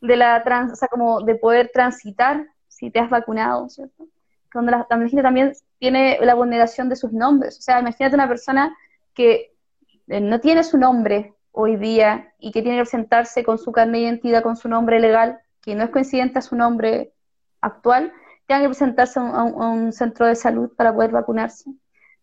[0.00, 4.06] de, la trans, o sea, como de poder transitar si te has vacunado, ¿cierto?
[4.52, 7.58] Cuando la, gente también tiene la vulneración de sus nombres.
[7.58, 8.76] O sea, imagínate una persona
[9.14, 9.52] que
[10.06, 13.98] eh, no tiene su nombre hoy día y que tiene que presentarse con su carne
[13.98, 17.12] de identidad, con su nombre legal, que no es coincidente a su nombre
[17.60, 18.12] actual,
[18.46, 21.70] tenga que presentarse a un, centro de salud para poder vacunarse,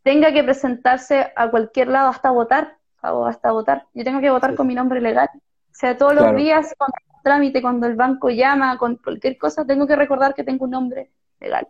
[0.06, 3.88] tenga que presentarse a cualquier lado hasta votar, hasta votar.
[3.96, 5.30] Yo tengo que votar con mi nombre legal.
[5.34, 5.40] O
[5.72, 9.88] sea, todos los días, cuando el trámite, cuando el banco llama, con cualquier cosa, tengo
[9.88, 11.68] que recordar que tengo un nombre legal.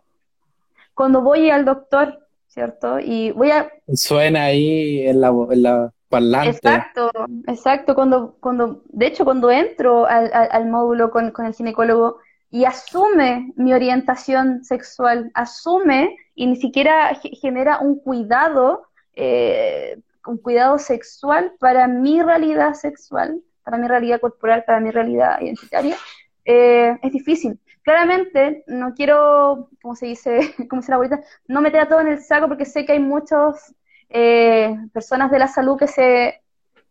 [0.92, 3.00] Cuando voy al doctor, ¿cierto?
[3.00, 3.72] Y voy a...
[3.94, 6.50] Suena ahí en la, en la parlante.
[6.50, 7.10] Exacto,
[7.46, 7.94] exacto.
[7.94, 12.18] Cuando, cuando, de hecho, cuando entro al, módulo con, el ginecólogo
[12.56, 20.78] y asume mi orientación sexual, asume y ni siquiera genera un cuidado, eh, un cuidado
[20.78, 25.98] sexual para mi realidad sexual, para mi realidad corporal, para mi realidad identitaria,
[26.46, 27.60] eh, es difícil.
[27.82, 32.22] Claramente no quiero, como se dice, como se la abuelita, no meter todo en el
[32.22, 33.74] saco porque sé que hay muchas
[34.08, 36.40] eh, personas de la salud que se,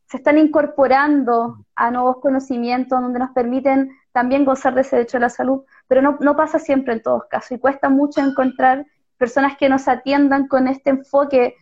[0.05, 5.20] se están incorporando a nuevos conocimientos donde nos permiten también gozar de ese derecho a
[5.20, 8.86] la salud, pero no, no pasa siempre en todos casos y cuesta mucho encontrar
[9.18, 11.55] personas que nos atiendan con este enfoque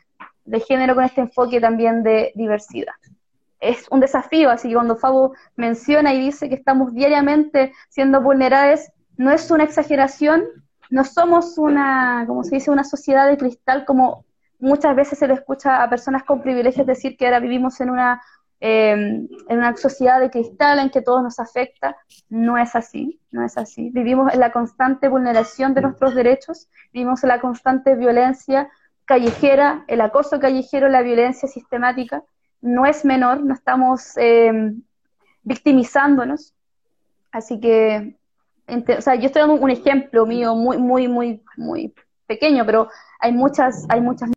[0.46, 2.94] de género, con este enfoque también de diversidad.
[3.60, 8.92] Es un desafío, así que cuando Fabo menciona y dice que estamos diariamente siendo vulnerables,
[9.18, 10.44] no es una exageración,
[10.92, 14.26] no somos una, como se dice, una sociedad de cristal como
[14.60, 18.22] muchas veces se le escucha a personas con privilegios decir que ahora vivimos en una
[18.66, 21.98] Em, en una sociedad de cristal en que todo nos afecta.
[22.30, 23.90] No es así, no es así.
[23.90, 28.70] Vivimos en la constante vulneración de nuestros derechos, vivimos en la constante violencia
[29.04, 32.24] callejera, el acoso callejero, la violencia sistemática.
[32.62, 34.82] No es menor, no estamos em,
[35.42, 36.54] victimizándonos.
[37.34, 38.16] Así que,
[38.98, 41.94] o sea, yo estoy dando un ejemplo mío muy, muy, muy, muy
[42.28, 42.88] pequeño, pero
[43.20, 44.32] hay muchas, hay muchas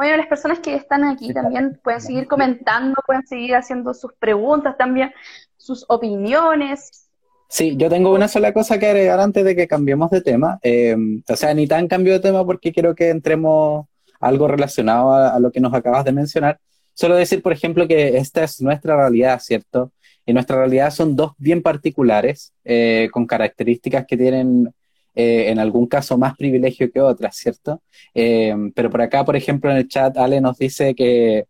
[0.00, 4.78] Bueno, las personas que están aquí también pueden seguir comentando, pueden seguir haciendo sus preguntas
[4.78, 5.12] también,
[5.58, 7.10] sus opiniones.
[7.50, 10.58] Sí, yo tengo una sola cosa que agregar antes de que cambiemos de tema.
[10.62, 10.96] Eh,
[11.28, 13.88] o sea, ni tan cambio de tema porque quiero que entremos
[14.20, 16.58] algo relacionado a, lo que nos acabas de mencionar.
[16.94, 19.92] Solo decir, por ejemplo, que esta es nuestra realidad, ¿cierto?
[20.24, 24.72] Y nuestra realidad son dos bien particulares, eh, con características que tienen
[25.14, 27.82] eh, en algún caso más privilegio que otras, ¿cierto?
[28.14, 31.46] Eh, pero por acá, por ejemplo, en el chat, Ale nos dice que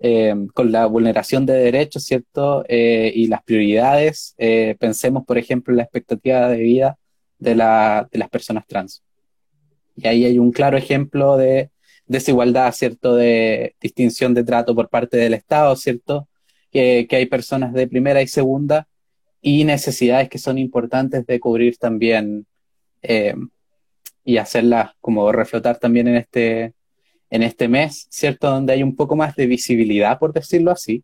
[0.00, 2.64] eh, con la vulneración de derechos, ¿cierto?
[2.68, 4.34] y las prioridades,
[4.78, 6.98] pensemos, por ejemplo, en la expectativa de vida
[7.38, 9.02] de, la, de las personas trans.
[9.96, 11.70] Y ahí hay un claro ejemplo de
[12.06, 13.16] desigualdad, ¿cierto?
[13.16, 16.28] De distinción de trato por parte del Estado, ¿cierto?
[16.70, 18.88] Que, que hay personas de primera y segunda
[19.40, 22.46] y necesidades que son importantes de cubrir también
[23.02, 23.34] eh,
[24.24, 26.74] y hacerla como reflotar también en este,
[27.30, 28.50] en este mes, ¿cierto?
[28.50, 31.02] Donde hay un poco más de visibilidad, por decirlo así.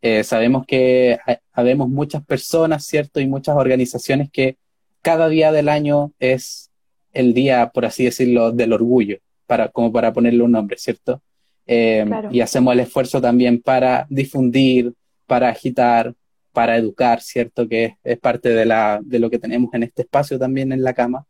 [0.00, 1.18] Eh, sabemos que
[1.52, 3.20] habemos muchas personas, ¿cierto?
[3.20, 4.56] Y muchas organizaciones que
[5.00, 6.70] cada día del año es
[7.12, 11.22] el día, por así decirlo, del orgullo, para, como para ponerle un nombre, ¿cierto?
[11.66, 14.92] Eh, y hacemos el esfuerzo también para difundir,
[15.26, 16.14] para agitar,
[16.52, 17.68] para educar, ¿cierto?
[17.68, 21.26] Que es, parte de, lo que tenemos en este espacio también en la cama.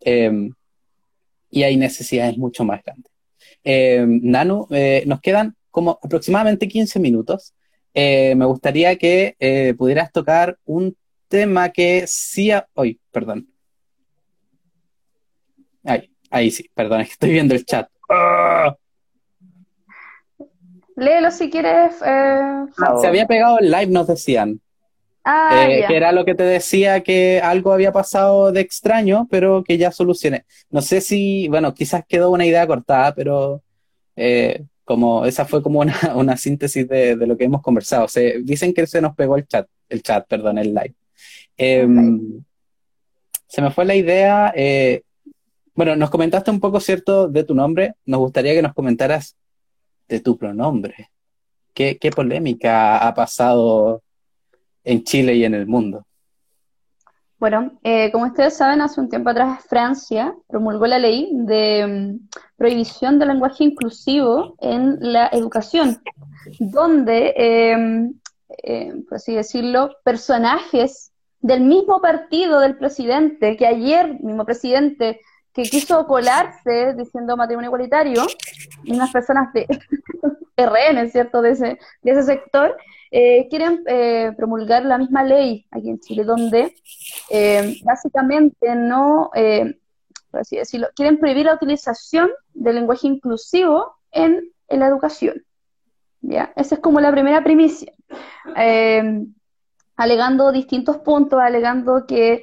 [0.00, 0.52] Em,
[1.50, 3.12] y hay necesidades mucho más grandes.
[3.64, 7.54] Nanu, eh, nos quedan como aproximadamente 15 minutos.
[7.94, 10.96] Eh, me gustaría que eh, pudieras tocar un
[11.28, 12.50] tema que sí...
[12.74, 13.48] Hoy, perdón.
[15.84, 17.88] Ahí, ahí sí, perdón, es que estoy viendo el chat.
[18.08, 18.76] ¡Ah!
[20.96, 21.94] Léelo si quieres.
[22.04, 22.64] Eh,
[23.00, 24.60] se había pegado el live, nos decían.
[25.24, 29.62] Ah, eh, que era lo que te decía que algo había pasado de extraño, pero
[29.62, 30.44] que ya solucioné.
[30.68, 33.62] No sé si, bueno, quizás quedó una idea cortada, pero
[34.16, 38.08] eh, como esa fue como una, una síntesis de, de, lo que hemos conversado.
[38.08, 40.94] Se, dicen que se nos pegó el chat, el chat, perdón, el live.
[41.56, 42.42] Em,
[43.46, 44.52] se me fue la idea.
[45.74, 47.94] bueno, nos comentaste un poco, ¿cierto?, de tu nombre.
[48.06, 49.36] Nos gustaría que nos comentaras
[50.12, 51.08] de tu pronombre.
[51.72, 54.02] ¿Qué, polémica ha pasado
[54.84, 56.04] en Chile y en el mundo?
[57.38, 62.28] Bueno, eh, como ustedes saben, hace un tiempo atrás Francia promulgó la ley de mm,
[62.56, 65.96] prohibición del lenguaje inclusivo en la educación,
[66.60, 68.12] donde, em,
[68.62, 71.10] em, por así decirlo, personajes
[71.40, 75.20] del mismo partido del presidente, que ayer mismo presidente
[75.52, 78.22] que quiso colarse diciendo matrimonio igualitario,
[78.88, 79.66] unas personas de
[80.56, 82.76] RN, ¿cierto?, de ese, de ese sector,
[83.10, 86.74] eh, quieren eh, promulgar la misma ley aquí en Chile, donde
[87.28, 89.30] eh, básicamente no,
[90.30, 95.44] por así decirlo, quieren prohibir la utilización del lenguaje inclusivo en, en la educación.
[96.22, 96.52] ¿ya?
[96.56, 97.92] Esa es como la primera primicia.
[99.96, 102.42] alegando distintos puntos, alegando que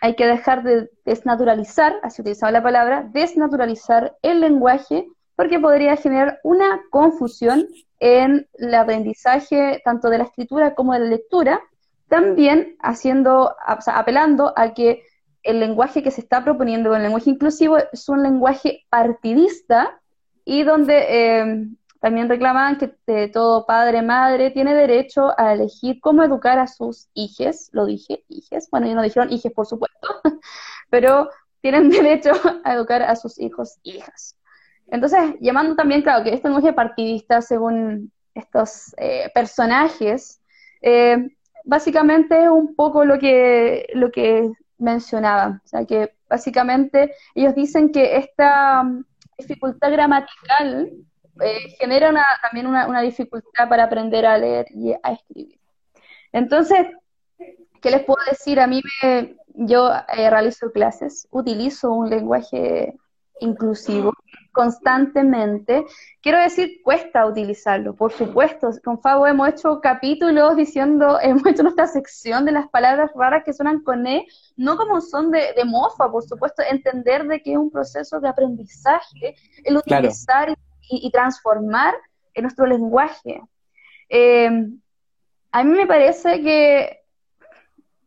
[0.00, 6.40] hay que dejar de desnaturalizar, así utilizaba la palabra, desnaturalizar el lenguaje, porque podría generar
[6.42, 7.66] una confusión
[8.00, 11.60] en el aprendizaje tanto de la escritura como de la lectura,
[12.08, 15.02] también haciendo, apelando a que
[15.42, 20.00] el lenguaje que se está proponiendo con el lenguaje inclusivo es un lenguaje partidista
[20.44, 21.66] y donde eh,
[22.00, 27.08] también reclaman que eh, todo padre, madre tiene derecho a elegir cómo educar a sus
[27.14, 30.08] hijos, lo dije, hijos, bueno, ellos no dijeron hijos por supuesto,
[30.90, 31.28] pero
[31.60, 32.32] tienen derecho
[32.64, 34.36] a educar a sus hijos, hijas.
[34.90, 40.40] Entonces, llamando también, claro, que este lenguaje partidista, según estos eh, personajes,
[40.80, 41.28] eh,
[41.64, 45.60] básicamente es un poco lo que, lo que mencionaba.
[45.64, 49.04] O sea, que básicamente ellos dicen que esta mm,
[49.38, 50.90] dificultad gramatical
[51.40, 52.12] eh, genera
[52.42, 55.58] también una, dificultad para aprender a leer y a escribir.
[56.32, 56.86] Entonces,
[57.80, 58.60] ¿qué les puedo decir?
[58.60, 62.94] A mí me, yo realizo clases, utilizo un lenguaje
[63.40, 64.12] inclusivo
[64.52, 65.86] constantemente.
[66.20, 68.70] Quiero decir, cuesta utilizarlo, por supuesto.
[68.84, 73.52] Con Fabo hemos hecho capítulos diciendo, hemos hecho nuestra sección de las palabras raras que
[73.52, 74.26] suenan con E,
[74.56, 79.36] no como son de, mofa, por supuesto, entender de que es un proceso de aprendizaje,
[79.64, 80.54] el utilizar y,
[81.12, 81.94] transformar
[82.34, 83.42] en nuestro lenguaje.
[84.08, 84.50] Eh,
[85.52, 87.00] a mí me parece que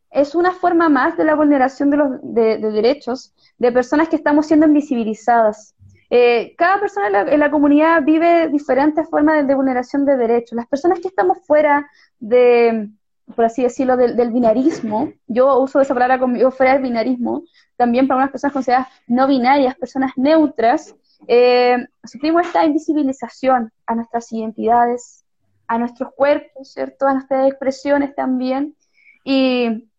[0.09, 4.47] es una forma más de la vulneración de, los, de derechos de personas que estamos
[4.47, 5.75] siendo invisibilizadas.
[6.13, 10.57] Eh, cada persona en la, comunidad vive diferentes formas de, vulneración de derechos.
[10.57, 12.89] Las personas que estamos fuera de,
[13.33, 17.43] por así decirlo, del, binarismo, yo uso esa palabra como fuera del binarismo,
[17.77, 20.93] también para unas personas consideradas no binarias, personas neutras,
[21.27, 25.23] eh, sufrimos esta invisibilización a nuestras identidades,
[25.67, 27.07] a nuestros cuerpos, ¿cierto?
[27.07, 28.75] A nuestras expresiones también.
[29.23, 29.89] Y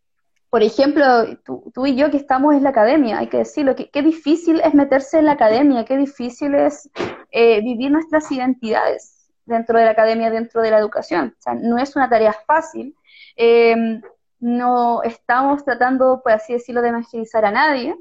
[0.50, 1.04] por ejemplo,
[1.44, 5.18] tú, y yo que estamos en la academia, hay que decirlo, qué difícil es meterse
[5.18, 6.90] en la academia, qué difícil es
[7.30, 11.34] eh, vivir nuestras identidades dentro de la academia, dentro de la educación.
[11.38, 12.94] O sea, no es una tarea fácil.
[13.36, 14.00] Eh,
[14.40, 17.96] no estamos tratando, por así decirlo, de evangelizar a nadie.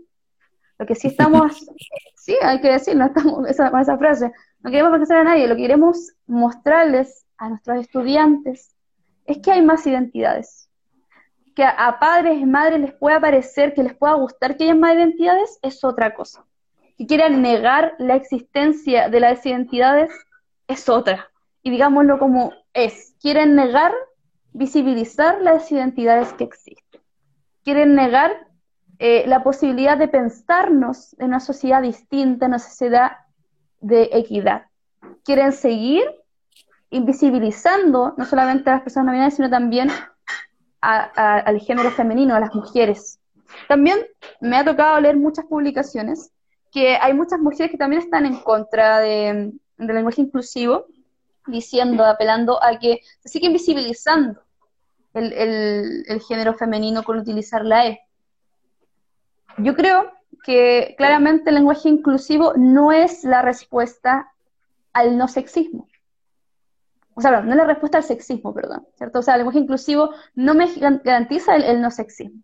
[0.81, 1.63] Lo que sí estamos,
[2.15, 5.61] sí, hay que decirlo, estamos, esa, esa frase, no queremos evangelizar a nadie, lo que
[5.61, 8.75] queremos mostrarles a nuestros estudiantes
[9.27, 10.71] es que hay más identidades
[11.55, 14.95] que a padres y madres les pueda parecer, que les pueda gustar que hayan más
[14.95, 16.45] identidades, es otra cosa.
[16.97, 20.11] Que quieran negar la existencia de las identidades,
[20.67, 21.29] es otra.
[21.61, 23.15] Y digámoslo como es.
[23.21, 23.93] Quieren negar,
[24.53, 27.01] visibilizar las identidades que existen.
[27.63, 28.47] Quieren negar
[29.03, 33.13] eh, la posibilidad de pensarnos en una sociedad distinta, en una sociedad
[33.79, 34.67] de equidad.
[35.25, 36.03] Quieren seguir
[36.91, 39.89] invisibilizando no solamente a las personas no binarias, sino también
[40.81, 43.19] al género femenino, a las mujeres.
[43.67, 43.97] También
[44.39, 46.31] me ha tocado leer muchas publicaciones
[46.71, 50.85] que hay muchas mujeres que también están en contra de, del lenguaje inclusivo,
[51.47, 54.41] diciendo, apelando a que se sigue invisibilizando
[55.15, 58.01] el, género femenino con utilizar la E.
[59.57, 60.11] Yo creo
[60.43, 64.31] que claramente el lenguaje inclusivo no es la respuesta
[64.93, 65.87] al no sexismo
[67.13, 69.19] o sea, no es la respuesta al sexismo, perdón, ¿cierto?
[69.19, 70.67] O sea, el lenguaje inclusivo no me
[71.03, 72.41] garantiza el, no sexismo,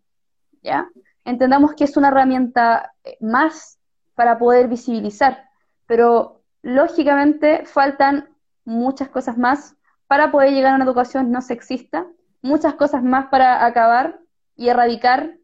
[0.62, 0.88] ¿ya?
[1.26, 3.80] Entendamos que es una herramienta eh, más
[4.16, 5.50] para poder visibilizar,
[5.86, 8.30] pero lógicamente faltan
[8.66, 9.76] muchas cosas más
[10.08, 12.06] para poder llegar a una educación no sexista,
[12.42, 14.20] muchas cosas más para acabar
[14.56, 15.37] y erradicar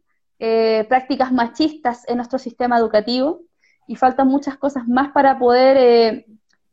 [0.46, 3.40] eh, prácticas machistas en nuestro sistema educativo
[3.86, 6.26] y faltan muchas cosas más para poder eh,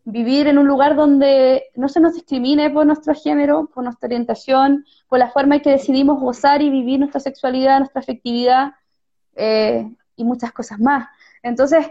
[0.03, 4.85] vivir en un lugar donde no se nos discrimine por nuestro género, por nuestra orientación,
[5.07, 8.73] por la forma en que decidimos gozar y vivir nuestra sexualidad, nuestra afectividad
[9.37, 11.07] eh, y muchas cosas más.
[11.41, 11.87] Entonces,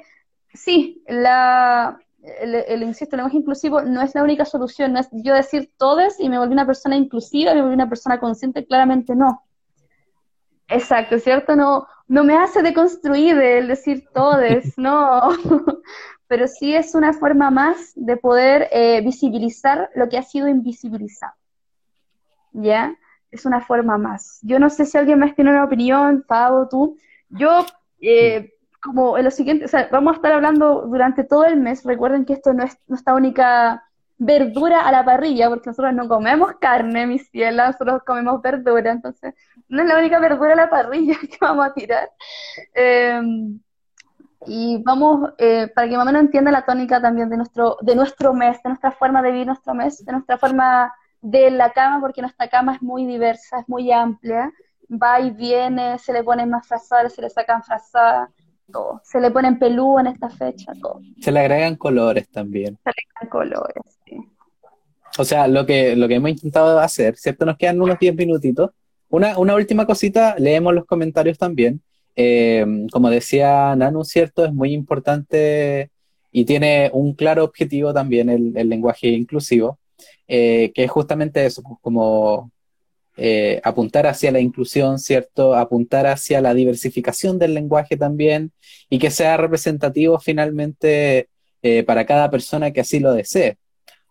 [0.52, 1.98] sí, la,
[2.42, 6.20] el, insisto, el lenguaje inclusivo no es la única solución, no es yo decir todes
[6.20, 9.44] y me volví una persona inclusiva, me volví una persona consciente, claramente no.
[10.70, 11.56] Exacto, ¿cierto?
[11.56, 15.30] No, no me hace deconstruir el decir todes, no,
[16.28, 21.34] pero sí es una forma más de poder eh, visibilizar lo que ha sido invisibilizado.
[22.52, 22.96] ¿Ya?
[23.30, 24.38] Es una forma más.
[24.42, 26.96] Yo no sé si alguien más tiene una opinión, Pablo, tú.
[27.28, 27.64] Yo,
[28.00, 31.84] eh, como en lo siguiente, o sea, vamos a estar hablando durante todo el mes.
[31.84, 33.84] Recuerden que esto no es nuestra única
[34.20, 39.34] verdura a la parrilla, porque nosotros no comemos carne, mis cielas, nosotros comemos verdura, entonces
[39.68, 42.10] no es la única verdura a la parrilla que vamos a tirar.
[42.74, 43.20] Eh,
[44.46, 47.96] y vamos, eh, para que más o menos entienda la tónica también de nuestro, de
[47.96, 52.00] nuestro mes, de nuestra forma de vivir nuestro mes, de nuestra forma de la cama,
[52.00, 54.52] porque nuestra cama es muy diversa, es muy amplia,
[54.90, 58.30] va y viene, se le ponen más frazadas, se le sacan frazadas,
[58.70, 59.00] todo.
[59.02, 61.00] Se le ponen pelú en esta fecha, todo.
[61.20, 62.78] Se le agregan colores también.
[62.84, 63.99] Se le agregan colores.
[65.18, 67.44] O sea, lo que, lo que hemos intentado hacer, ¿cierto?
[67.44, 68.70] Nos quedan unos 10 minutitos.
[69.08, 71.82] Una, una última cosita, leemos los comentarios también.
[72.16, 75.90] Eh, como decía Nanu, cierto, es muy importante
[76.32, 79.78] y tiene un claro objetivo también el, el lenguaje inclusivo,
[80.28, 82.52] eh, que es justamente eso, pues, como
[83.16, 85.54] eh, apuntar hacia la inclusión, ¿cierto?
[85.54, 88.52] Apuntar hacia la diversificación del lenguaje también
[88.88, 91.28] y que sea representativo finalmente
[91.62, 93.58] eh, para cada persona que así lo desee.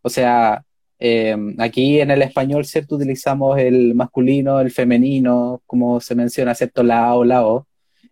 [0.02, 0.64] O sea,
[1.00, 2.96] eh, aquí en el español, ¿cierto?
[2.96, 6.84] Utilizamos el masculino, el femenino, como se menciona, ¿cierto?
[6.84, 7.66] La O, la O.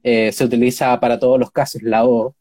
[0.03, 2.35] se utiliza para todos los casos la O.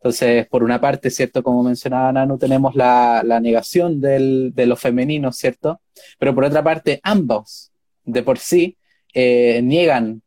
[0.00, 1.42] Entonces, por una parte, ¿cierto?
[1.42, 5.80] Como mencionaba Nanu, tenemos la, la negación del, de lo femenino, ¿cierto?
[6.18, 7.70] Pero por otra parte, ambos
[8.04, 8.78] de por sí
[9.12, 10.22] eh, niegan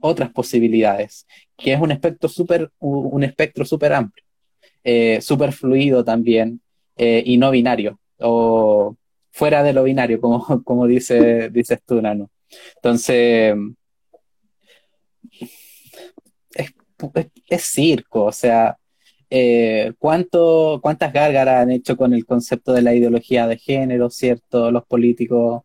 [0.00, 4.24] otras posibilidades, que es un espectro súper un espectro súper amplio,
[4.84, 6.60] eh, súper fluido también
[6.96, 8.96] eh, y no binario, o
[9.36, 12.30] fuera de lo binario, como, como dice, dices tú, Nano.
[12.76, 13.54] Entonces,
[16.54, 16.72] es,
[17.48, 18.78] es, circo, o sea,
[19.98, 24.70] ¿cuánto, ¿cuántas gárgaras han hecho con el concepto de la ideología de género, cierto?
[24.70, 25.64] Los políticos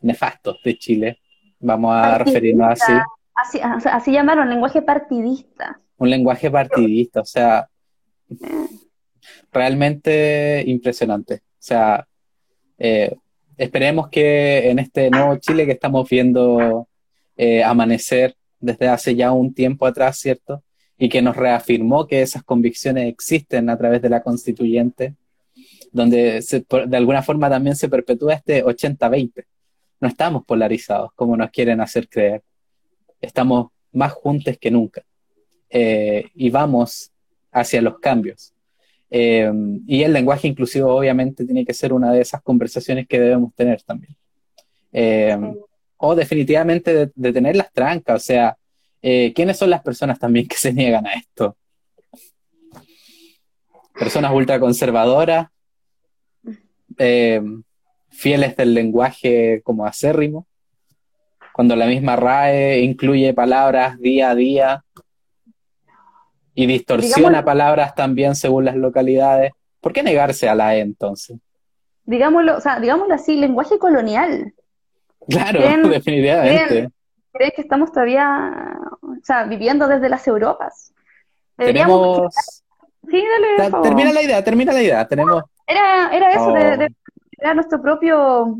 [0.00, 1.20] nefastos de Chile,
[1.60, 2.92] vamos a referirnos así.
[3.34, 5.80] Así, así llamaron, lenguaje partidista.
[5.98, 7.68] Un lenguaje partidista, o sea,
[9.52, 11.42] realmente impresionante.
[11.62, 12.08] O sea,
[12.76, 13.14] eh,
[13.56, 16.88] esperemos que en este nuevo Chile que estamos viendo
[17.36, 20.64] eh, amanecer desde hace ya un tiempo atrás, ¿cierto?
[20.98, 25.14] Y que nos reafirmó que esas convicciones existen a través de la constituyente,
[25.92, 29.44] donde de alguna forma también se perpetúa este 80-20,
[30.00, 32.42] no estamos polarizados como nos quieren hacer creer.
[33.20, 35.04] Estamos más juntos que nunca
[35.70, 37.12] eh, y vamos
[37.52, 38.51] hacia los cambios.
[39.14, 39.52] Eh,
[39.86, 43.82] y el lenguaje inclusivo obviamente tiene que ser una de esas conversaciones que debemos tener
[43.82, 44.16] también.
[44.90, 45.36] Eh,
[45.98, 48.56] o definitivamente de, tener las trancas, o sea,
[49.00, 51.56] ¿quiénes son las personas también que se niegan a esto?
[53.98, 55.48] Personas ultraconservadoras,
[56.98, 57.42] eh,
[58.08, 60.46] fieles del lenguaje como acérrimo,
[61.52, 64.84] cuando la misma RAE incluye palabras día a día
[66.54, 69.52] y distorsiona palabras también según las localidades.
[69.80, 71.38] ¿Por qué negarse a la E entonces?
[72.04, 74.52] Digámoslo, o sea, digámoslo así, lenguaje colonial.
[75.28, 76.90] Claro, definitivamente.
[77.32, 80.92] ¿Creen, que estamos todavía o sea, viviendo desde las Europas?
[81.56, 82.34] Tenemos...
[83.08, 83.22] Sí,
[83.58, 85.08] dale, Termina la idea, termina la idea.
[85.08, 85.42] Tenemos...
[85.66, 87.02] Era, era eso, de oh
[87.36, 88.58] crear nuestro propio,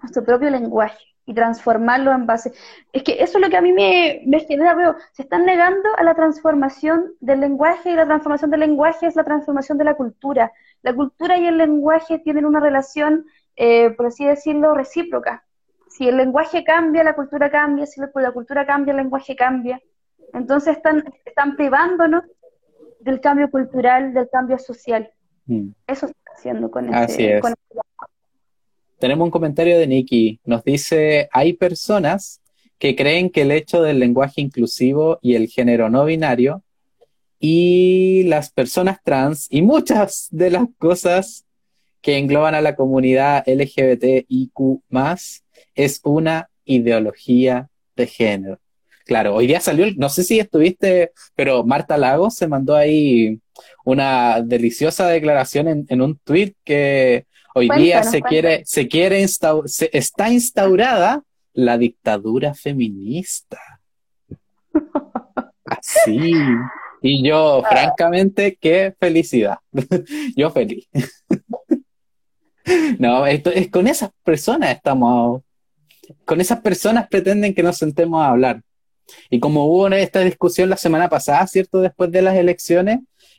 [0.00, 2.52] nuestro propio lenguaje y transformarlo en base.
[2.92, 5.88] Es que eso es lo que a mí me, me genera, veo, se están negando
[5.96, 9.94] a la transformación del lenguaje y la transformación del lenguaje es la transformación de la
[9.94, 10.52] cultura.
[10.82, 13.24] La cultura y el lenguaje tienen una relación,
[13.56, 15.44] eh, por así decirlo, recíproca.
[15.88, 19.80] Si el lenguaje cambia, la cultura cambia, si la cultura cambia, el lenguaje cambia.
[20.32, 22.24] Entonces están, están privándonos
[23.00, 25.10] del cambio cultural, del cambio social.
[25.46, 25.68] Mm.
[25.86, 27.80] Eso está haciendo con este, Con este
[29.04, 30.40] tenemos un comentario de Nikki.
[30.46, 32.40] Nos dice, hay personas
[32.78, 36.62] que creen que el hecho del lenguaje inclusivo y el género no binario
[37.38, 41.44] y las personas trans y muchas de las cosas
[42.00, 44.80] que engloban a la comunidad LGBTIQ
[45.74, 48.58] es una ideología de género.
[49.04, 53.38] Claro, hoy día salió, no sé si estuviste, pero Marta Lagos se mandó ahí
[53.84, 57.26] una deliciosa declaración en, en un tweet que
[57.56, 63.60] Hoy día se quiere, se quiere está instaurada la dictadura feminista.
[65.64, 66.32] Así.
[67.00, 67.68] Y yo, ah.
[67.68, 69.58] francamente, qué felicidad.
[70.36, 70.88] yo feliz.
[72.98, 75.42] no, esto es con esas personas estamos,
[76.24, 78.62] con esas personas pretenden que nos sentemos a hablar.
[79.30, 81.80] Y como hubo esta discusión la semana pasada, ¿cierto?
[81.80, 82.98] Después de las elecciones,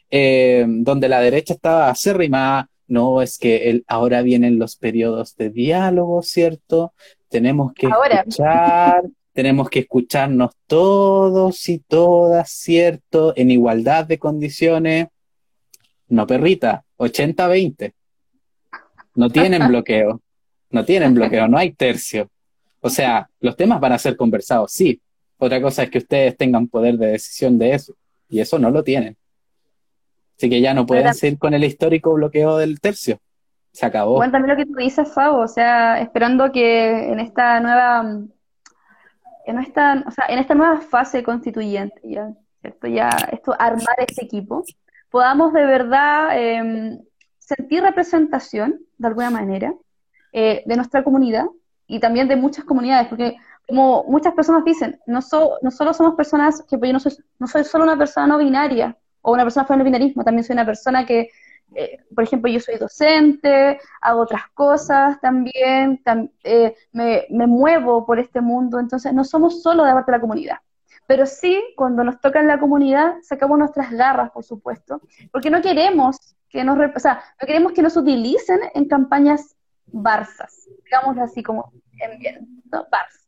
[0.09, 6.21] eh, donde la derecha estaba acérrima no, es que ahora vienen los periodos de diálogo,
[6.21, 6.93] ¿cierto?
[7.29, 13.33] Tenemos que escuchar, tenemos que escucharnos todos y todas, ¿cierto?
[13.35, 15.07] En igualdad de condiciones.
[16.07, 17.93] No, perrita, 80-20.
[19.15, 20.21] No tienen bloqueo,
[20.69, 22.29] no tienen bloqueo, no hay tercio.
[22.81, 25.01] O sea, los temas van a ser conversados, sí.
[25.37, 27.95] Otra cosa es que ustedes tengan poder de decisión de eso,
[28.29, 29.17] y eso no lo tienen.
[30.37, 33.19] Así que ya no pueden seguir con el histórico bloqueo del tercio.
[33.71, 34.15] Se acabó.
[34.15, 38.05] Bueno, también lo que tú dices, Fabo, o sea, esperando que en esta nueva,
[39.45, 42.29] en esta, o sea, en esta nueva fase constituyente, ya,
[42.61, 42.87] ¿cierto?
[42.87, 44.63] Ya, esto, armar ese equipo,
[45.09, 46.99] podamos de verdad em,
[47.37, 49.73] sentir representación, de alguna manera,
[50.31, 51.45] eh, de nuestra comunidad
[51.87, 55.19] y también de muchas comunidades, porque como muchas personas dicen, no,
[55.61, 58.37] no solo somos personas, que pues yo no soy, no soy solo una persona no
[58.37, 61.31] binaria, o una persona fuera del binarismo, también soy una persona que,
[61.73, 65.99] eh, por ejemplo, yo soy docente, hago otras cosas también,
[66.43, 70.21] eh, me, me, muevo por este mundo, entonces no somos solo de parte de la
[70.21, 70.57] comunidad.
[71.07, 75.01] Pero sí, cuando nos toca en la comunidad, sacamos nuestras garras, por supuesto,
[75.31, 79.55] porque no queremos que nos, o no queremos que nos utilicen en campañas
[79.87, 82.85] barzas, digamos así como en bien, ¿no?
[82.91, 83.25] barzas.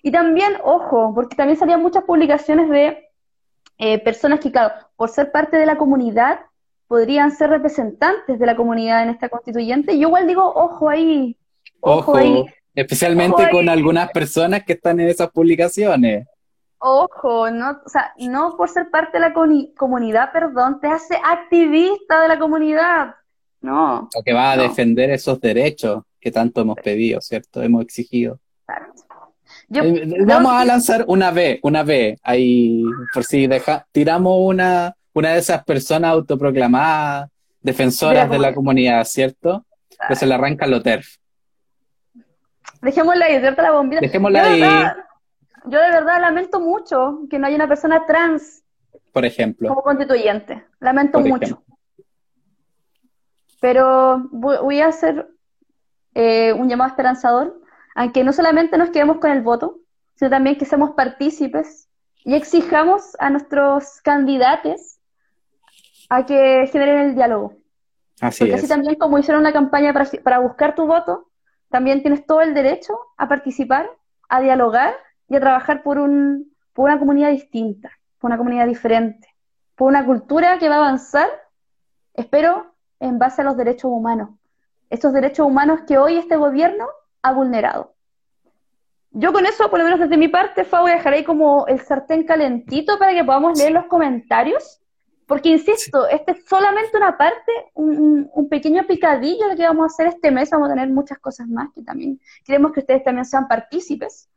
[0.00, 3.08] Y también, ojo, porque también salían muchas publicaciones de
[3.78, 6.40] eh, personas que, claro, por ser parte de la comunidad,
[6.86, 9.98] podrían ser representantes de la comunidad en esta constituyente.
[9.98, 11.36] Yo igual digo, ojo ahí.
[11.80, 12.44] Ojo, ahí.
[12.74, 16.26] Especialmente con algunas personas que están en esas publicaciones.
[16.78, 22.20] Ojo, no, o sea, no por ser parte de la comunidad, perdón, te hace activista
[22.20, 23.14] de la comunidad.
[23.60, 24.08] No.
[24.14, 27.62] O que va a defender esos derechos que tanto hemos pedido, ¿cierto?
[27.62, 28.38] Hemos exigido.
[29.72, 35.32] Eh, vamos a lanzar una B, una B, ahí, por si deja, tiramos una, una
[35.32, 39.64] de esas personas autoproclamadas, defensoras de la, comunidad, ¿cierto?
[40.08, 41.16] Que se le arranca lo TERF.
[42.82, 43.62] Dejémosla ahí, ¿cierto?
[43.62, 44.00] La bombita.
[44.00, 44.60] Dejémosla ahí.
[45.64, 48.62] yo de verdad lamento mucho que no haya una persona trans.
[49.12, 49.68] Por ejemplo.
[49.68, 50.64] Como constituyente.
[50.80, 51.62] Lamento mucho.
[53.60, 55.26] Pero voy a hacer
[56.14, 57.63] eh, un llamado esperanzador
[57.94, 59.78] aunque no solamente nos quedemos con el voto,
[60.16, 61.88] sino también que seamos partícipes
[62.24, 64.98] y exijamos a nuestros candidatos
[66.08, 67.54] a que generen el diálogo.
[68.20, 71.28] Así Porque así también como hicieron una campaña para, buscar tu voto,
[71.68, 73.90] también tienes todo el derecho a participar,
[74.28, 74.94] a dialogar
[75.28, 79.28] y a trabajar por, un, por una comunidad distinta, por una comunidad diferente,
[79.74, 81.28] por una cultura que va a avanzar,
[82.14, 84.30] espero, en base a los derechos humanos.
[84.90, 86.86] Estos derechos humanos que hoy este gobierno
[87.24, 87.94] ha vulnerado.
[89.10, 91.66] Yo con eso, por lo menos desde mi parte, Fa, voy a dejar ahí como
[91.66, 94.80] el sartén calentito para que podamos leer los comentarios,
[95.26, 99.86] porque insisto, este es solamente una parte, un, pequeño picadillo de lo que vamos a
[99.86, 103.24] hacer este mes, vamos a tener muchas cosas más que también queremos que ustedes también
[103.24, 104.28] sean partícipes,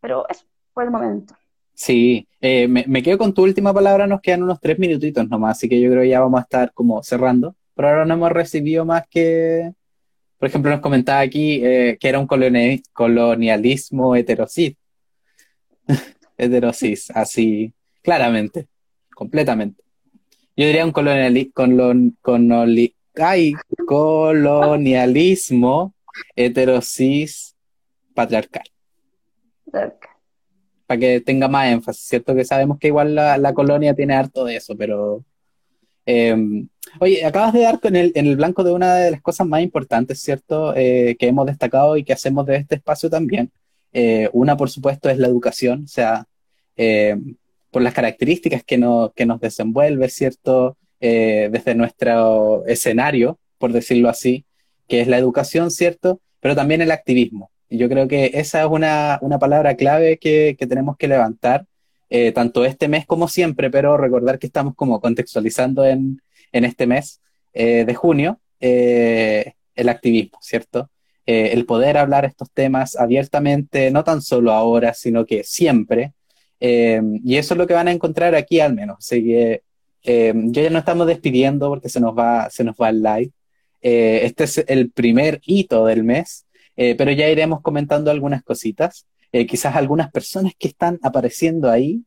[0.00, 1.34] pero eso por el momento.
[1.72, 5.56] Sí, eh, me, me, quedo con tu última palabra, nos quedan unos tres minutitos nomás,
[5.56, 7.56] así que yo creo que ya vamos a estar como cerrando.
[7.74, 9.72] Por ahora no hemos recibido más que
[10.44, 14.76] por ejemplo, nos comentaba aquí eh, que era un colonialismo heterosis.
[16.36, 17.72] heterosis, así,
[18.02, 18.68] claramente,
[19.14, 19.82] completamente.
[20.54, 20.92] Yo diría un
[23.86, 25.94] colonialismo
[26.36, 27.56] heterosis
[28.12, 28.64] patriarcal.
[30.86, 32.34] Para que tenga más énfasis, ¿cierto?
[32.34, 35.24] Que sabemos que igual la, la colonia tiene harto de eso, pero
[36.06, 36.68] Em,
[37.00, 39.62] oye, acabas de dar en el, en el blanco de una de las cosas más
[39.62, 40.74] importantes, ¿cierto?
[40.76, 43.50] Eh, que hemos destacado y que hacemos de este espacio también.
[43.92, 46.26] Eh, una, por supuesto, es la educación, o sea,
[46.76, 47.36] em,
[47.70, 50.76] por las características que, no, que nos desenvuelve, ¿cierto?
[51.00, 54.44] Eh, desde nuestro escenario, por decirlo así,
[54.88, 56.20] que es la educación, ¿cierto?
[56.40, 57.50] Pero también el activismo.
[57.68, 61.66] Y yo creo que esa es una, una palabra clave que, que tenemos que levantar
[62.10, 66.20] eh, tanto este mes como siempre, pero recordar que estamos como contextualizando en,
[66.52, 67.20] en este mes
[67.52, 70.90] eh, de junio eh, el activismo, ¿cierto?
[71.26, 76.12] el poder hablar estos temas abiertamente, no tan solo ahora, sino que siempre.
[76.60, 78.98] y eso es lo que van a encontrar aquí al menos.
[78.98, 79.62] Así que
[80.04, 83.30] yo ya no estamos despidiendo porque se nos va, se nos va el live.
[83.80, 86.44] este es el primer hito del mes,
[86.76, 89.06] pero ya iremos comentando algunas cositas.
[89.34, 92.04] Eh, quizás algunas personas que están apareciendo ahí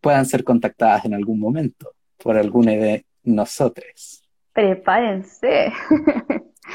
[0.00, 1.90] puedan ser contactadas en algún momento
[2.22, 4.22] por alguna de nosotros.
[4.52, 5.72] Prepárense.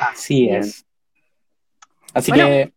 [0.02, 0.86] Así es.
[2.14, 2.74] Así que...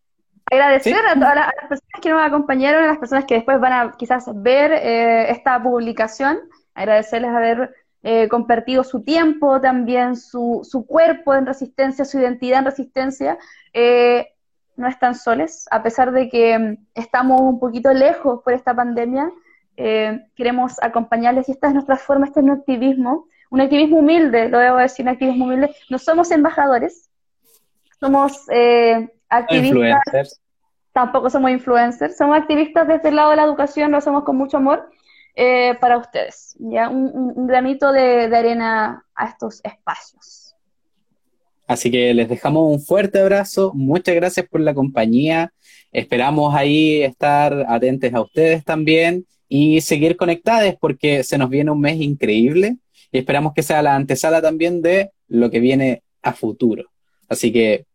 [0.49, 3.97] Agradecer a todas las, personas que nos acompañaron, a las personas que después van a
[3.99, 6.39] quizás ver eh, esta publicación,
[6.74, 7.74] agradecerles haber
[8.05, 13.37] eh, compartido su tiempo, también su, su, cuerpo en resistencia, su identidad en resistencia.
[13.72, 14.29] Eh,
[14.77, 19.31] no están soles, a pesar de que mm, estamos un poquito lejos por esta pandemia,
[19.77, 24.49] eh, queremos acompañarles y esta es nuestra forma, este es nuestro activismo, un activismo humilde,
[24.49, 25.74] lo debo decir, un activismo humilde.
[25.91, 27.11] No somos embajadores,
[28.01, 30.41] somos eh, activistas,
[30.93, 34.57] tampoco somos influencers, somos activistas desde el lado de la educación, lo hacemos con mucho
[34.57, 34.89] amor
[35.35, 40.46] eh, para ustedes, ya un, granito de arena a estos espacios.
[41.67, 45.53] Así que les dejamos un fuerte abrazo, muchas gracias por la compañía,
[45.93, 51.81] esperamos ahí estar atentos a ustedes también y seguir conectados porque se nos viene un
[51.81, 52.77] mes increíble
[53.11, 56.91] y esperamos que sea la antesala también de lo que viene a futuro.
[57.29, 57.87] Así que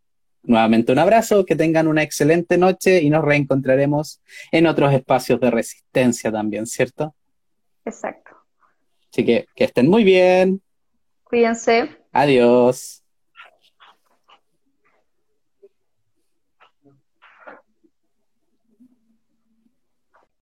[0.44, 5.52] nuevamente un abrazo, que tengan una excelente noche y nos reencontraremos en otros espacios de
[5.52, 7.16] resistencia también, ¿cierto?
[7.86, 8.32] Exacto.
[9.12, 10.62] Así que que estén muy bien.
[11.24, 11.90] Cuídense.
[12.12, 13.01] Adiós.